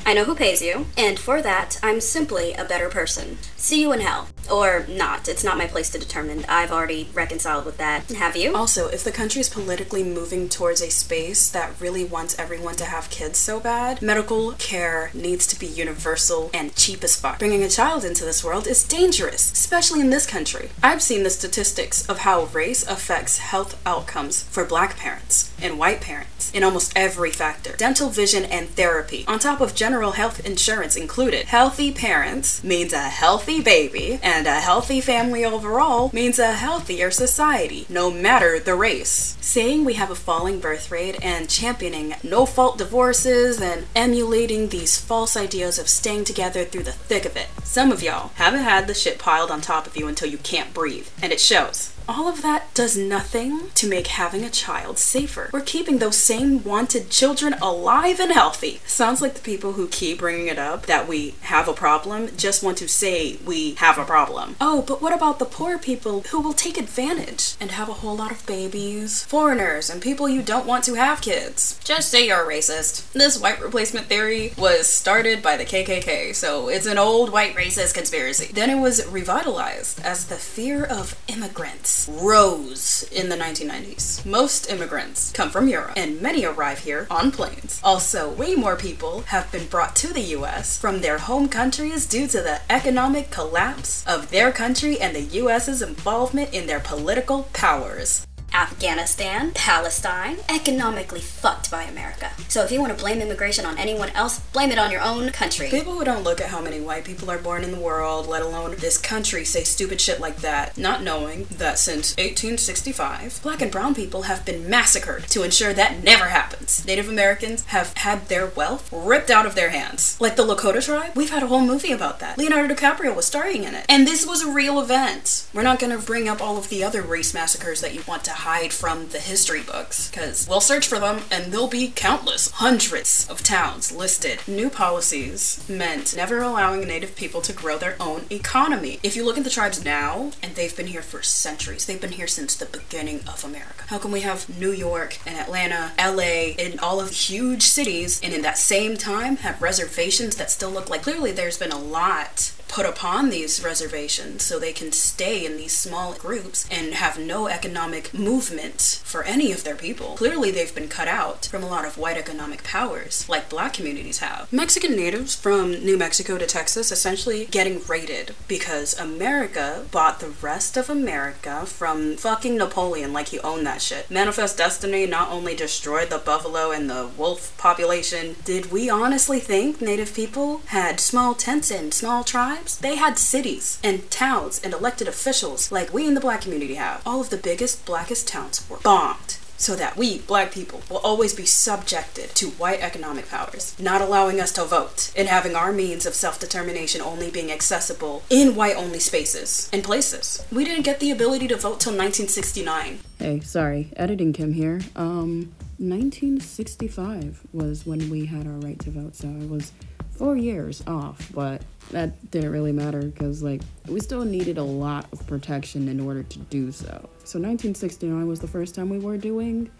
I 0.06 0.14
know 0.14 0.22
who 0.22 0.36
pays 0.36 0.62
you, 0.62 0.86
and 0.96 1.18
for 1.18 1.42
that, 1.42 1.80
I'm 1.82 2.00
simply 2.00 2.52
a 2.52 2.64
better 2.64 2.88
person. 2.88 3.38
See 3.56 3.80
you 3.80 3.92
in 3.92 4.02
hell. 4.02 4.28
Or 4.48 4.86
not. 4.88 5.26
It's 5.26 5.42
not 5.42 5.58
my 5.58 5.66
place 5.66 5.90
to 5.90 5.98
determine. 5.98 6.44
I've 6.48 6.70
already 6.70 7.08
reconciled 7.12 7.66
with 7.66 7.78
that. 7.78 8.12
Have 8.12 8.36
you? 8.36 8.54
Also, 8.54 8.86
if 8.86 9.02
the 9.02 9.10
country 9.10 9.40
is 9.40 9.48
politically 9.48 10.04
moving 10.04 10.48
towards 10.48 10.80
a 10.80 10.92
space 10.92 11.50
that 11.50 11.72
really 11.80 12.04
wants 12.04 12.38
everyone 12.38 12.76
to 12.76 12.84
have 12.84 13.10
kids 13.10 13.40
so 13.40 13.58
bad, 13.58 14.00
medical 14.00 14.52
care 14.52 15.10
needs 15.12 15.44
to 15.48 15.58
be 15.58 15.66
universal 15.66 16.50
and 16.54 16.76
cheap 16.76 17.02
as 17.02 17.16
fuck. 17.16 17.40
Bringing 17.40 17.64
a 17.64 17.68
child 17.68 18.04
into 18.04 18.24
this 18.24 18.44
world 18.44 18.68
is 18.68 18.84
dangerous, 18.84 19.50
especially 19.50 20.00
in 20.00 20.10
this 20.10 20.26
country. 20.26 20.70
I've 20.84 21.02
seen 21.02 21.24
the 21.24 21.30
statistics 21.30 22.08
of 22.08 22.18
how 22.18 22.44
race 22.44 22.86
affects 22.86 23.38
health 23.38 23.82
outcomes 23.84 24.44
for 24.44 24.64
black 24.64 24.96
parents 24.96 25.52
and 25.60 25.80
white 25.80 26.00
parents 26.00 26.52
in 26.54 26.62
almost 26.62 26.92
every 26.94 27.32
factor 27.32 27.74
dental, 27.76 28.10
vision, 28.10 28.44
and 28.44 28.68
therapy, 28.68 29.24
on 29.26 29.40
top 29.40 29.60
of 29.60 29.74
general 29.74 29.95
health 30.00 30.44
insurance 30.46 30.96
included. 30.96 31.46
Healthy 31.46 31.92
parents 31.92 32.62
means 32.62 32.92
a 32.92 33.08
healthy 33.08 33.60
baby, 33.60 34.18
and 34.22 34.46
a 34.46 34.60
healthy 34.60 35.00
family 35.00 35.44
overall 35.44 36.10
means 36.12 36.38
a 36.38 36.52
healthier 36.52 37.10
society, 37.10 37.86
no 37.88 38.10
matter 38.10 38.58
the 38.58 38.74
race. 38.74 39.36
Saying 39.40 39.84
we 39.84 39.94
have 39.94 40.10
a 40.10 40.14
falling 40.14 40.60
birth 40.60 40.90
rate 40.90 41.18
and 41.24 41.48
championing 41.48 42.14
no 42.22 42.46
fault 42.46 42.78
divorces 42.78 43.60
and 43.60 43.86
emulating 43.94 44.68
these 44.68 45.00
false 45.00 45.36
ideas 45.36 45.78
of 45.78 45.88
staying 45.88 46.24
together 46.24 46.64
through 46.64 46.84
the 46.84 46.92
thick 46.92 47.24
of 47.24 47.36
it. 47.36 47.48
Some 47.64 47.90
of 47.90 48.02
y'all 48.02 48.32
haven't 48.34 48.60
had 48.60 48.86
the 48.86 48.94
shit 48.94 49.18
piled 49.18 49.50
on 49.50 49.60
top 49.60 49.86
of 49.86 49.96
you 49.96 50.06
until 50.06 50.28
you 50.28 50.38
can't 50.38 50.74
breathe, 50.74 51.08
and 51.22 51.32
it 51.32 51.40
shows. 51.40 51.95
All 52.08 52.28
of 52.28 52.42
that 52.42 52.72
does 52.72 52.96
nothing 52.96 53.70
to 53.74 53.88
make 53.88 54.06
having 54.06 54.44
a 54.44 54.50
child 54.50 54.96
safer. 54.96 55.50
We're 55.52 55.60
keeping 55.60 55.98
those 55.98 56.16
same 56.16 56.62
wanted 56.62 57.10
children 57.10 57.54
alive 57.60 58.20
and 58.20 58.30
healthy. 58.30 58.80
Sounds 58.86 59.20
like 59.20 59.34
the 59.34 59.40
people 59.40 59.72
who 59.72 59.88
keep 59.88 60.18
bringing 60.18 60.46
it 60.46 60.58
up 60.58 60.86
that 60.86 61.08
we 61.08 61.34
have 61.42 61.66
a 61.66 61.72
problem 61.72 62.28
just 62.36 62.62
want 62.62 62.78
to 62.78 62.88
say 62.88 63.38
we 63.44 63.74
have 63.74 63.98
a 63.98 64.04
problem. 64.04 64.54
Oh, 64.60 64.82
but 64.86 65.02
what 65.02 65.12
about 65.12 65.40
the 65.40 65.44
poor 65.44 65.78
people 65.78 66.20
who 66.30 66.40
will 66.40 66.52
take 66.52 66.78
advantage 66.78 67.56
and 67.60 67.72
have 67.72 67.88
a 67.88 67.94
whole 67.94 68.16
lot 68.16 68.30
of 68.30 68.46
babies? 68.46 69.24
Foreigners 69.24 69.90
and 69.90 70.00
people 70.00 70.28
you 70.28 70.42
don't 70.42 70.66
want 70.66 70.84
to 70.84 70.94
have 70.94 71.20
kids. 71.20 71.80
Just 71.82 72.10
say 72.10 72.28
you're 72.28 72.48
a 72.48 72.54
racist. 72.54 73.10
This 73.12 73.40
white 73.40 73.60
replacement 73.60 74.06
theory 74.06 74.52
was 74.56 74.86
started 74.86 75.42
by 75.42 75.56
the 75.56 75.64
KKK, 75.64 76.36
so 76.36 76.68
it's 76.68 76.86
an 76.86 76.98
old 76.98 77.32
white 77.32 77.56
racist 77.56 77.94
conspiracy. 77.94 78.52
Then 78.52 78.70
it 78.70 78.80
was 78.80 79.04
revitalized 79.08 80.00
as 80.04 80.26
the 80.26 80.36
fear 80.36 80.84
of 80.84 81.20
immigrants 81.26 81.95
rose 82.08 83.08
in 83.10 83.28
the 83.28 83.36
1990s. 83.36 84.24
Most 84.26 84.70
immigrants 84.70 85.32
come 85.32 85.50
from 85.50 85.68
Europe, 85.68 85.94
and 85.96 86.20
many 86.20 86.44
arrive 86.44 86.80
here 86.80 87.06
on 87.10 87.32
planes. 87.32 87.80
Also, 87.82 88.30
way 88.30 88.54
more 88.54 88.76
people 88.76 89.22
have 89.22 89.50
been 89.50 89.66
brought 89.66 89.96
to 89.96 90.12
the 90.12 90.36
US 90.36 90.78
from 90.78 91.00
their 91.00 91.18
home 91.18 91.48
countries 91.48 92.06
due 92.06 92.26
to 92.28 92.40
the 92.42 92.60
economic 92.70 93.30
collapse 93.30 94.06
of 94.06 94.30
their 94.30 94.52
country 94.52 95.00
and 95.00 95.14
the 95.14 95.38
US's 95.42 95.82
involvement 95.82 96.52
in 96.52 96.66
their 96.66 96.80
political 96.80 97.44
powers. 97.52 98.26
Afghanistan, 98.56 99.50
Palestine, 99.54 100.38
economically 100.48 101.20
fucked 101.20 101.70
by 101.70 101.82
America. 101.82 102.30
So 102.48 102.64
if 102.64 102.72
you 102.72 102.80
want 102.80 102.96
to 102.96 102.98
blame 102.98 103.20
immigration 103.20 103.66
on 103.66 103.76
anyone 103.76 104.08
else, 104.10 104.38
blame 104.38 104.70
it 104.70 104.78
on 104.78 104.90
your 104.90 105.02
own 105.02 105.28
country. 105.28 105.68
People 105.68 105.92
who 105.92 106.06
don't 106.06 106.24
look 106.24 106.40
at 106.40 106.48
how 106.48 106.62
many 106.62 106.80
white 106.80 107.04
people 107.04 107.30
are 107.30 107.36
born 107.36 107.64
in 107.64 107.70
the 107.70 107.78
world, 107.78 108.26
let 108.26 108.40
alone 108.40 108.74
this 108.78 108.96
country, 108.96 109.44
say 109.44 109.62
stupid 109.62 110.00
shit 110.00 110.20
like 110.20 110.36
that, 110.36 110.78
not 110.78 111.02
knowing 111.02 111.46
that 111.50 111.78
since 111.78 112.16
1865, 112.16 113.40
black 113.42 113.60
and 113.60 113.70
brown 113.70 113.94
people 113.94 114.22
have 114.22 114.46
been 114.46 114.70
massacred 114.70 115.24
to 115.28 115.42
ensure 115.42 115.74
that 115.74 116.02
never 116.02 116.28
happens. 116.28 116.82
Native 116.86 117.10
Americans 117.10 117.62
have 117.66 117.92
had 117.98 118.28
their 118.28 118.46
wealth 118.46 118.88
ripped 118.90 119.30
out 119.30 119.44
of 119.44 119.54
their 119.54 119.68
hands. 119.68 120.18
Like 120.18 120.36
the 120.36 120.46
Lakota 120.46 120.82
tribe, 120.82 121.12
we've 121.14 121.28
had 121.28 121.42
a 121.42 121.48
whole 121.48 121.60
movie 121.60 121.92
about 121.92 122.20
that. 122.20 122.38
Leonardo 122.38 122.74
DiCaprio 122.74 123.14
was 123.14 123.26
starring 123.26 123.64
in 123.64 123.74
it. 123.74 123.84
And 123.86 124.06
this 124.06 124.24
was 124.24 124.40
a 124.40 124.50
real 124.50 124.80
event. 124.80 125.46
We're 125.52 125.60
not 125.60 125.78
gonna 125.78 125.98
bring 125.98 126.26
up 126.26 126.40
all 126.40 126.56
of 126.56 126.70
the 126.70 126.82
other 126.82 127.02
race 127.02 127.34
massacres 127.34 127.82
that 127.82 127.92
you 127.92 128.02
want 128.08 128.24
to 128.24 128.30
hide 128.30 128.45
from 128.46 129.08
the 129.08 129.18
history 129.18 129.60
books, 129.60 130.08
because 130.08 130.46
we'll 130.48 130.60
search 130.60 130.86
for 130.86 131.00
them 131.00 131.22
and 131.32 131.52
there'll 131.52 131.66
be 131.66 131.88
countless, 131.88 132.48
hundreds 132.52 133.26
of 133.28 133.42
towns 133.42 133.90
listed. 133.90 134.38
New 134.46 134.70
policies 134.70 135.64
meant 135.68 136.14
never 136.14 136.40
allowing 136.40 136.86
native 136.86 137.16
people 137.16 137.40
to 137.40 137.52
grow 137.52 137.76
their 137.76 137.96
own 137.98 138.24
economy. 138.30 139.00
If 139.02 139.16
you 139.16 139.24
look 139.24 139.36
at 139.36 139.42
the 139.42 139.50
tribes 139.50 139.84
now, 139.84 140.30
and 140.44 140.54
they've 140.54 140.76
been 140.76 140.86
here 140.86 141.02
for 141.02 141.22
centuries, 141.22 141.86
they've 141.86 142.00
been 142.00 142.12
here 142.12 142.28
since 142.28 142.54
the 142.54 142.66
beginning 142.66 143.22
of 143.26 143.42
America. 143.44 143.82
How 143.88 143.98
can 143.98 144.12
we 144.12 144.20
have 144.20 144.48
New 144.60 144.70
York 144.70 145.18
and 145.26 145.36
Atlanta, 145.36 145.90
LA, 145.98 146.54
and 146.64 146.78
all 146.78 147.00
of 147.00 147.10
huge 147.10 147.62
cities, 147.62 148.20
and 148.22 148.32
in 148.32 148.42
that 148.42 148.58
same 148.58 148.96
time 148.96 149.38
have 149.38 149.60
reservations 149.60 150.36
that 150.36 150.52
still 150.52 150.70
look 150.70 150.88
like 150.88 151.02
clearly 151.02 151.32
there's 151.32 151.58
been 151.58 151.72
a 151.72 151.78
lot 151.78 152.52
put 152.68 152.86
upon 152.86 153.30
these 153.30 153.62
reservations 153.62 154.42
so 154.42 154.58
they 154.58 154.72
can 154.72 154.92
stay 154.92 155.44
in 155.44 155.56
these 155.56 155.76
small 155.76 156.12
groups 156.12 156.68
and 156.70 156.94
have 156.94 157.18
no 157.18 157.48
economic 157.48 158.12
movement 158.12 159.00
for 159.04 159.22
any 159.22 159.52
of 159.52 159.64
their 159.64 159.74
people. 159.74 160.16
Clearly, 160.16 160.50
they've 160.50 160.74
been 160.74 160.88
cut 160.88 161.08
out 161.08 161.46
from 161.46 161.62
a 161.62 161.68
lot 161.68 161.84
of 161.84 161.98
white 161.98 162.16
economic 162.16 162.62
powers, 162.64 163.28
like 163.28 163.48
black 163.48 163.72
communities 163.72 164.18
have. 164.18 164.52
Mexican 164.52 164.96
natives 164.96 165.34
from 165.34 165.72
New 165.84 165.96
Mexico 165.96 166.38
to 166.38 166.46
Texas 166.46 166.92
essentially 166.92 167.46
getting 167.46 167.82
raided 167.86 168.34
because 168.48 168.98
America 168.98 169.84
bought 169.90 170.20
the 170.20 170.28
rest 170.28 170.76
of 170.76 170.90
America 170.90 171.66
from 171.66 172.16
fucking 172.16 172.56
Napoleon 172.56 173.12
like 173.12 173.28
he 173.28 173.40
owned 173.40 173.66
that 173.66 173.82
shit. 173.82 174.10
Manifest 174.10 174.58
Destiny 174.58 175.06
not 175.06 175.30
only 175.30 175.54
destroyed 175.54 176.10
the 176.10 176.18
buffalo 176.18 176.70
and 176.70 176.88
the 176.88 177.08
wolf 177.16 177.56
population, 177.58 178.36
did 178.44 178.70
we 178.70 178.90
honestly 178.90 179.40
think 179.40 179.80
native 179.80 180.14
people 180.14 180.62
had 180.66 181.00
small 181.00 181.34
tents 181.34 181.70
and 181.70 181.92
small 181.92 182.24
tribes? 182.24 182.55
They 182.80 182.96
had 182.96 183.18
cities 183.18 183.78
and 183.82 184.10
towns 184.10 184.60
and 184.62 184.72
elected 184.72 185.08
officials 185.08 185.70
like 185.70 185.92
we 185.92 186.06
in 186.06 186.14
the 186.14 186.20
black 186.20 186.42
community 186.42 186.74
have. 186.74 187.02
All 187.06 187.20
of 187.20 187.30
the 187.30 187.36
biggest, 187.36 187.84
blackest 187.84 188.28
towns 188.28 188.68
were 188.68 188.78
bombed 188.78 189.38
so 189.58 189.74
that 189.76 189.96
we, 189.96 190.18
black 190.18 190.52
people, 190.52 190.82
will 190.90 190.98
always 190.98 191.34
be 191.34 191.46
subjected 191.46 192.30
to 192.30 192.50
white 192.50 192.80
economic 192.80 193.28
powers, 193.28 193.74
not 193.78 194.00
allowing 194.00 194.40
us 194.40 194.52
to 194.52 194.64
vote, 194.64 195.12
and 195.16 195.28
having 195.28 195.54
our 195.54 195.72
means 195.72 196.06
of 196.06 196.14
self 196.14 196.38
determination 196.38 197.00
only 197.00 197.30
being 197.30 197.50
accessible 197.50 198.22
in 198.30 198.54
white 198.54 198.76
only 198.76 198.98
spaces 198.98 199.70
and 199.72 199.82
places. 199.82 200.44
We 200.52 200.64
didn't 200.64 200.84
get 200.84 201.00
the 201.00 201.10
ability 201.10 201.48
to 201.48 201.56
vote 201.56 201.80
till 201.80 201.92
1969. 201.92 203.00
Hey, 203.18 203.40
sorry, 203.40 203.92
editing 203.96 204.32
Kim 204.32 204.52
here. 204.52 204.80
Um, 204.94 205.54
1965 205.78 207.40
was 207.52 207.86
when 207.86 208.10
we 208.10 208.26
had 208.26 208.46
our 208.46 208.52
right 208.54 208.78
to 208.80 208.90
vote, 208.90 209.16
so 209.16 209.28
I 209.28 209.46
was 209.46 209.72
four 210.16 210.36
years 210.36 210.82
off, 210.86 211.30
but 211.34 211.62
that 211.90 212.30
didn't 212.30 212.50
really 212.50 212.72
matter 212.72 213.02
because 213.02 213.42
like 213.42 213.62
we 213.88 214.00
still 214.00 214.24
needed 214.24 214.58
a 214.58 214.62
lot 214.62 215.06
of 215.12 215.26
protection 215.26 215.88
in 215.88 216.00
order 216.00 216.22
to 216.22 216.38
do 216.38 216.72
so. 216.72 216.88
So 217.24 217.38
1969 217.38 218.26
was 218.26 218.40
the 218.40 218.48
first 218.48 218.74
time 218.74 218.88
we 218.88 218.98
were 218.98 219.16
doing 219.16 219.70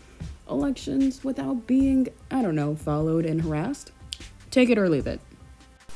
elections 0.49 1.25
without 1.25 1.67
being, 1.67 2.09
I 2.31 2.43
don't 2.43 2.55
know, 2.55 2.75
followed 2.77 3.27
and 3.27 3.43
harassed. 3.43 3.93
Take 4.51 4.71
it 4.71 4.79
or 4.79 4.89
leave 4.89 5.07
it. 5.07 5.21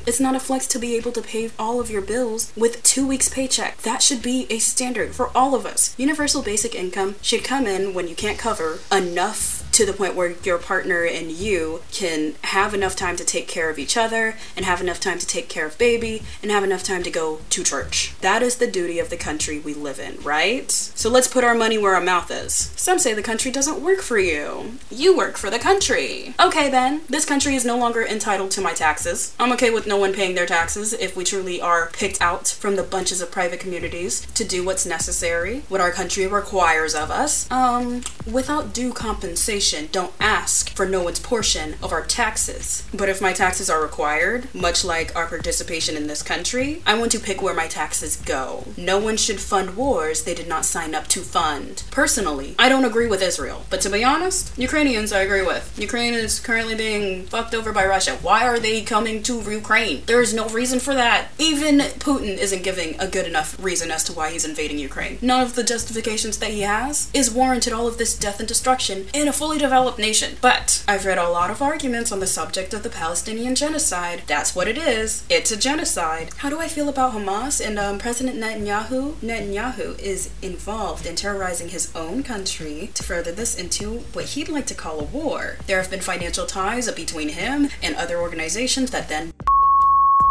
It's 0.07 0.21
not 0.21 0.35
a 0.35 0.41
flex 0.41 0.67
to 0.69 0.79
be 0.79 0.97
able 0.97 1.13
to 1.13 1.23
pay 1.23 1.51
all 1.59 1.81
of 1.81 1.91
your 1.91 2.03
bills 2.03 2.53
with 2.57 2.83
2 2.83 3.07
weeks 3.07 3.29
paycheck. 3.29 3.79
That 3.83 4.03
should 4.03 4.23
be 4.23 4.47
a 4.51 4.59
standard 4.59 5.15
for 5.15 5.31
all 5.37 5.55
of 5.55 5.65
us. 5.65 5.95
Universal 5.99 6.43
basic 6.43 6.75
income 6.75 7.17
should 7.23 7.45
come 7.45 7.67
in 7.67 7.95
when 7.95 8.09
you 8.09 8.15
can't 8.15 8.39
cover 8.39 8.81
enough 8.93 9.56
to 9.77 9.85
the 9.85 9.93
point 9.93 10.15
where 10.15 10.31
your 10.43 10.57
partner 10.57 11.05
and 11.05 11.31
you 11.31 11.83
can 11.93 12.35
have 12.45 12.73
enough 12.73 12.97
time 12.97 13.15
to 13.15 13.23
take 13.23 13.47
care 13.47 13.69
of 13.69 13.79
each 13.79 13.95
other 13.95 14.35
and 14.57 14.65
have 14.65 14.81
enough 14.81 14.99
time 14.99 15.19
to 15.19 15.27
take 15.27 15.51
care 15.51 15.67
of 15.67 15.77
baby 15.77 16.23
and 16.43 16.51
have 16.51 16.65
enough 16.65 16.83
time 16.83 17.03
to 17.03 17.11
go 17.11 17.41
to 17.51 17.63
church. 17.63 18.15
That 18.23 18.43
is 18.43 18.57
the 18.57 18.67
duty 18.67 18.99
of 18.99 19.11
the 19.11 19.19
country 19.19 19.59
we 19.59 19.75
live 19.75 20.01
in, 20.01 20.19
right? 20.23 20.71
So 20.71 21.11
let's 21.11 21.29
put 21.29 21.45
our 21.45 21.55
money 21.55 21.77
where 21.77 21.95
our 21.95 22.01
mouth 22.01 22.31
is. 22.31 22.55
Some 22.75 22.99
say 22.99 23.13
the 23.13 23.21
country 23.21 23.51
doesn't 23.51 23.83
work 23.83 24.01
for 24.01 24.19
you. 24.19 24.79
You 24.91 25.15
work 25.15 25.37
for 25.37 25.51
the 25.51 25.59
country. 25.59 26.35
Okay 26.41 26.71
then, 26.71 27.03
this 27.11 27.27
country 27.27 27.55
is 27.55 27.67
no 27.67 27.77
longer 27.77 28.03
entitled 28.03 28.53
to 28.53 28.63
my 28.63 28.73
taxes. 28.73 29.35
I'm 29.39 29.53
okay 29.53 29.69
with 29.69 29.87
no 29.87 29.99
one 29.99 30.15
paying 30.15 30.35
their 30.35 30.47
taxes 30.47 30.95
if 30.95 31.15
we 31.19 31.23
truly 31.23 31.61
are 31.61 31.91
picked 31.93 32.23
out 32.23 32.49
from 32.49 32.77
the 32.77 32.83
bunches 32.83 33.21
of 33.21 33.31
private 33.31 33.61
communities 33.61 34.27
to 34.33 34.43
do 34.43 34.65
what's 34.65 34.87
necessary, 34.87 35.65
what 35.69 35.83
our 35.83 35.93
country 35.93 36.27
requires 36.27 36.95
of 36.95 37.11
us, 37.11 37.51
um, 37.51 38.01
without 38.27 38.73
due 38.73 38.95
compensation 38.95 39.66
don't 39.73 40.13
ask 40.21 40.71
for 40.71 40.87
no 40.87 41.03
one's 41.03 41.19
portion 41.19 41.75
of 41.83 41.93
our 41.93 42.05
taxes. 42.05 42.85
But 42.95 43.09
if 43.09 43.21
my 43.21 43.33
taxes 43.33 43.69
are 43.69 43.83
required, 43.83 44.55
much 44.55 44.85
like 44.85 45.15
our 45.17 45.27
participation 45.27 45.97
in 45.97 46.07
this 46.07 46.23
country, 46.23 46.83
I 46.87 46.97
want 46.97 47.11
to 47.13 47.19
pick 47.19 47.43
where 47.43 47.55
my 47.55 47.67
taxes 47.67 48.17
go. 48.17 48.65
No 48.77 48.99
one 48.99 49.17
should 49.17 49.41
fund 49.41 49.77
wars 49.77 50.23
they 50.23 50.35
did 50.35 50.49
not 50.49 50.65
sign 50.65 50.95
up 50.95 51.09
to 51.09 51.21
fund. 51.21 51.83
Personally, 51.91 52.55
I 52.59 52.69
don't 52.69 52.85
agree 52.85 53.09
with 53.09 53.23
Israel, 53.23 53.65
but 53.69 53.81
to 53.81 53.91
be 53.91 54.05
honest, 54.05 54.57
Ukrainians 54.57 55.13
I 55.13 55.21
agree 55.21 55.43
with. 55.43 55.77
Ukraine 55.79 56.15
is 56.15 56.39
currently 56.39 56.75
being 56.75 57.27
fucked 57.27 57.55
over 57.55 57.73
by 57.73 57.85
Russia. 57.85 58.19
Why 58.23 58.47
are 58.47 58.59
they 58.59 58.83
coming 58.83 59.23
to 59.25 59.43
Ukraine? 59.51 60.03
There 60.07 60.21
is 60.21 60.33
no 60.33 60.49
reason 60.49 60.79
for 60.79 60.95
that. 60.95 61.29
Even 61.39 61.79
Putin 61.79 62.39
isn't 62.39 62.63
giving 62.63 62.99
a 63.01 63.09
good 63.09 63.27
enough 63.27 63.57
reason 63.63 63.91
as 63.91 64.05
to 64.05 64.13
why 64.13 64.31
he's 64.31 64.45
invading 64.45 64.79
Ukraine. 64.79 65.19
None 65.21 65.43
of 65.43 65.55
the 65.55 65.65
justifications 65.65 66.39
that 66.39 66.51
he 66.51 66.61
has 66.61 67.11
is 67.13 67.31
warranted 67.31 67.73
all 67.73 67.89
of 67.89 67.99
this 67.99 68.17
death 68.17 68.39
and 68.39 68.49
destruction 68.49 69.07
in 69.13 69.29
a 69.29 69.33
fully 69.57 69.67
developed 69.67 69.99
nation. 69.99 70.37
But 70.41 70.85
I've 70.87 71.07
read 71.07 71.19
a 71.19 71.29
lot 71.29 71.51
of 71.51 71.63
arguments 71.63 72.13
on 72.13 72.21
the 72.21 72.27
subject 72.27 72.75
of 72.75 72.83
the 72.83 72.91
Palestinian 72.91 73.55
genocide. 73.55 74.23
That's 74.27 74.55
what 74.55 74.69
it 74.69 74.77
is. 74.77 75.25
It's 75.31 75.51
a 75.51 75.57
genocide. 75.57 76.31
How 76.39 76.51
do 76.51 76.61
I 76.61 76.69
feel 76.69 76.89
about 76.89 77.13
Hamas 77.13 77.65
and 77.65 77.79
um, 77.79 77.99
President 77.99 78.37
Netanyahu? 78.37 79.15
Netanyahu 79.23 79.99
is 79.99 80.31
involved 80.43 81.07
in 81.07 81.17
terrorizing 81.17 81.71
his 81.71 81.91
own 81.95 82.23
country 82.23 82.91
to 82.95 83.03
further 83.03 83.33
this 83.33 83.59
into 83.59 84.01
what 84.13 84.27
he'd 84.27 84.49
like 84.49 84.67
to 84.67 84.75
call 84.75 85.01
a 85.01 85.05
war. 85.05 85.57
There 85.67 85.81
have 85.81 85.91
been 85.91 86.01
financial 86.01 86.47
ties 86.47 86.91
between 86.93 87.31
him 87.31 87.69
and 87.83 87.97
other 87.97 88.19
organizations 88.19 88.91
that 88.91 89.09
then 89.09 89.33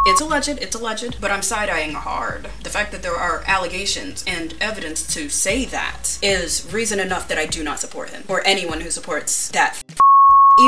it's 0.05 0.21
alleged, 0.21 0.49
it's 0.49 0.75
alleged, 0.75 1.19
but 1.19 1.31
I'm 1.31 1.41
side 1.41 1.69
eyeing 1.69 1.93
hard. 1.93 2.47
The 2.63 2.69
fact 2.69 2.91
that 2.91 3.01
there 3.01 3.15
are 3.15 3.43
allegations 3.47 4.23
and 4.27 4.53
evidence 4.61 5.11
to 5.15 5.29
say 5.29 5.65
that 5.65 6.19
is 6.21 6.71
reason 6.71 6.99
enough 6.99 7.27
that 7.27 7.39
I 7.39 7.47
do 7.47 7.63
not 7.63 7.79
support 7.79 8.11
him 8.11 8.23
or 8.27 8.45
anyone 8.45 8.81
who 8.81 8.91
supports 8.91 9.49
that. 9.49 9.81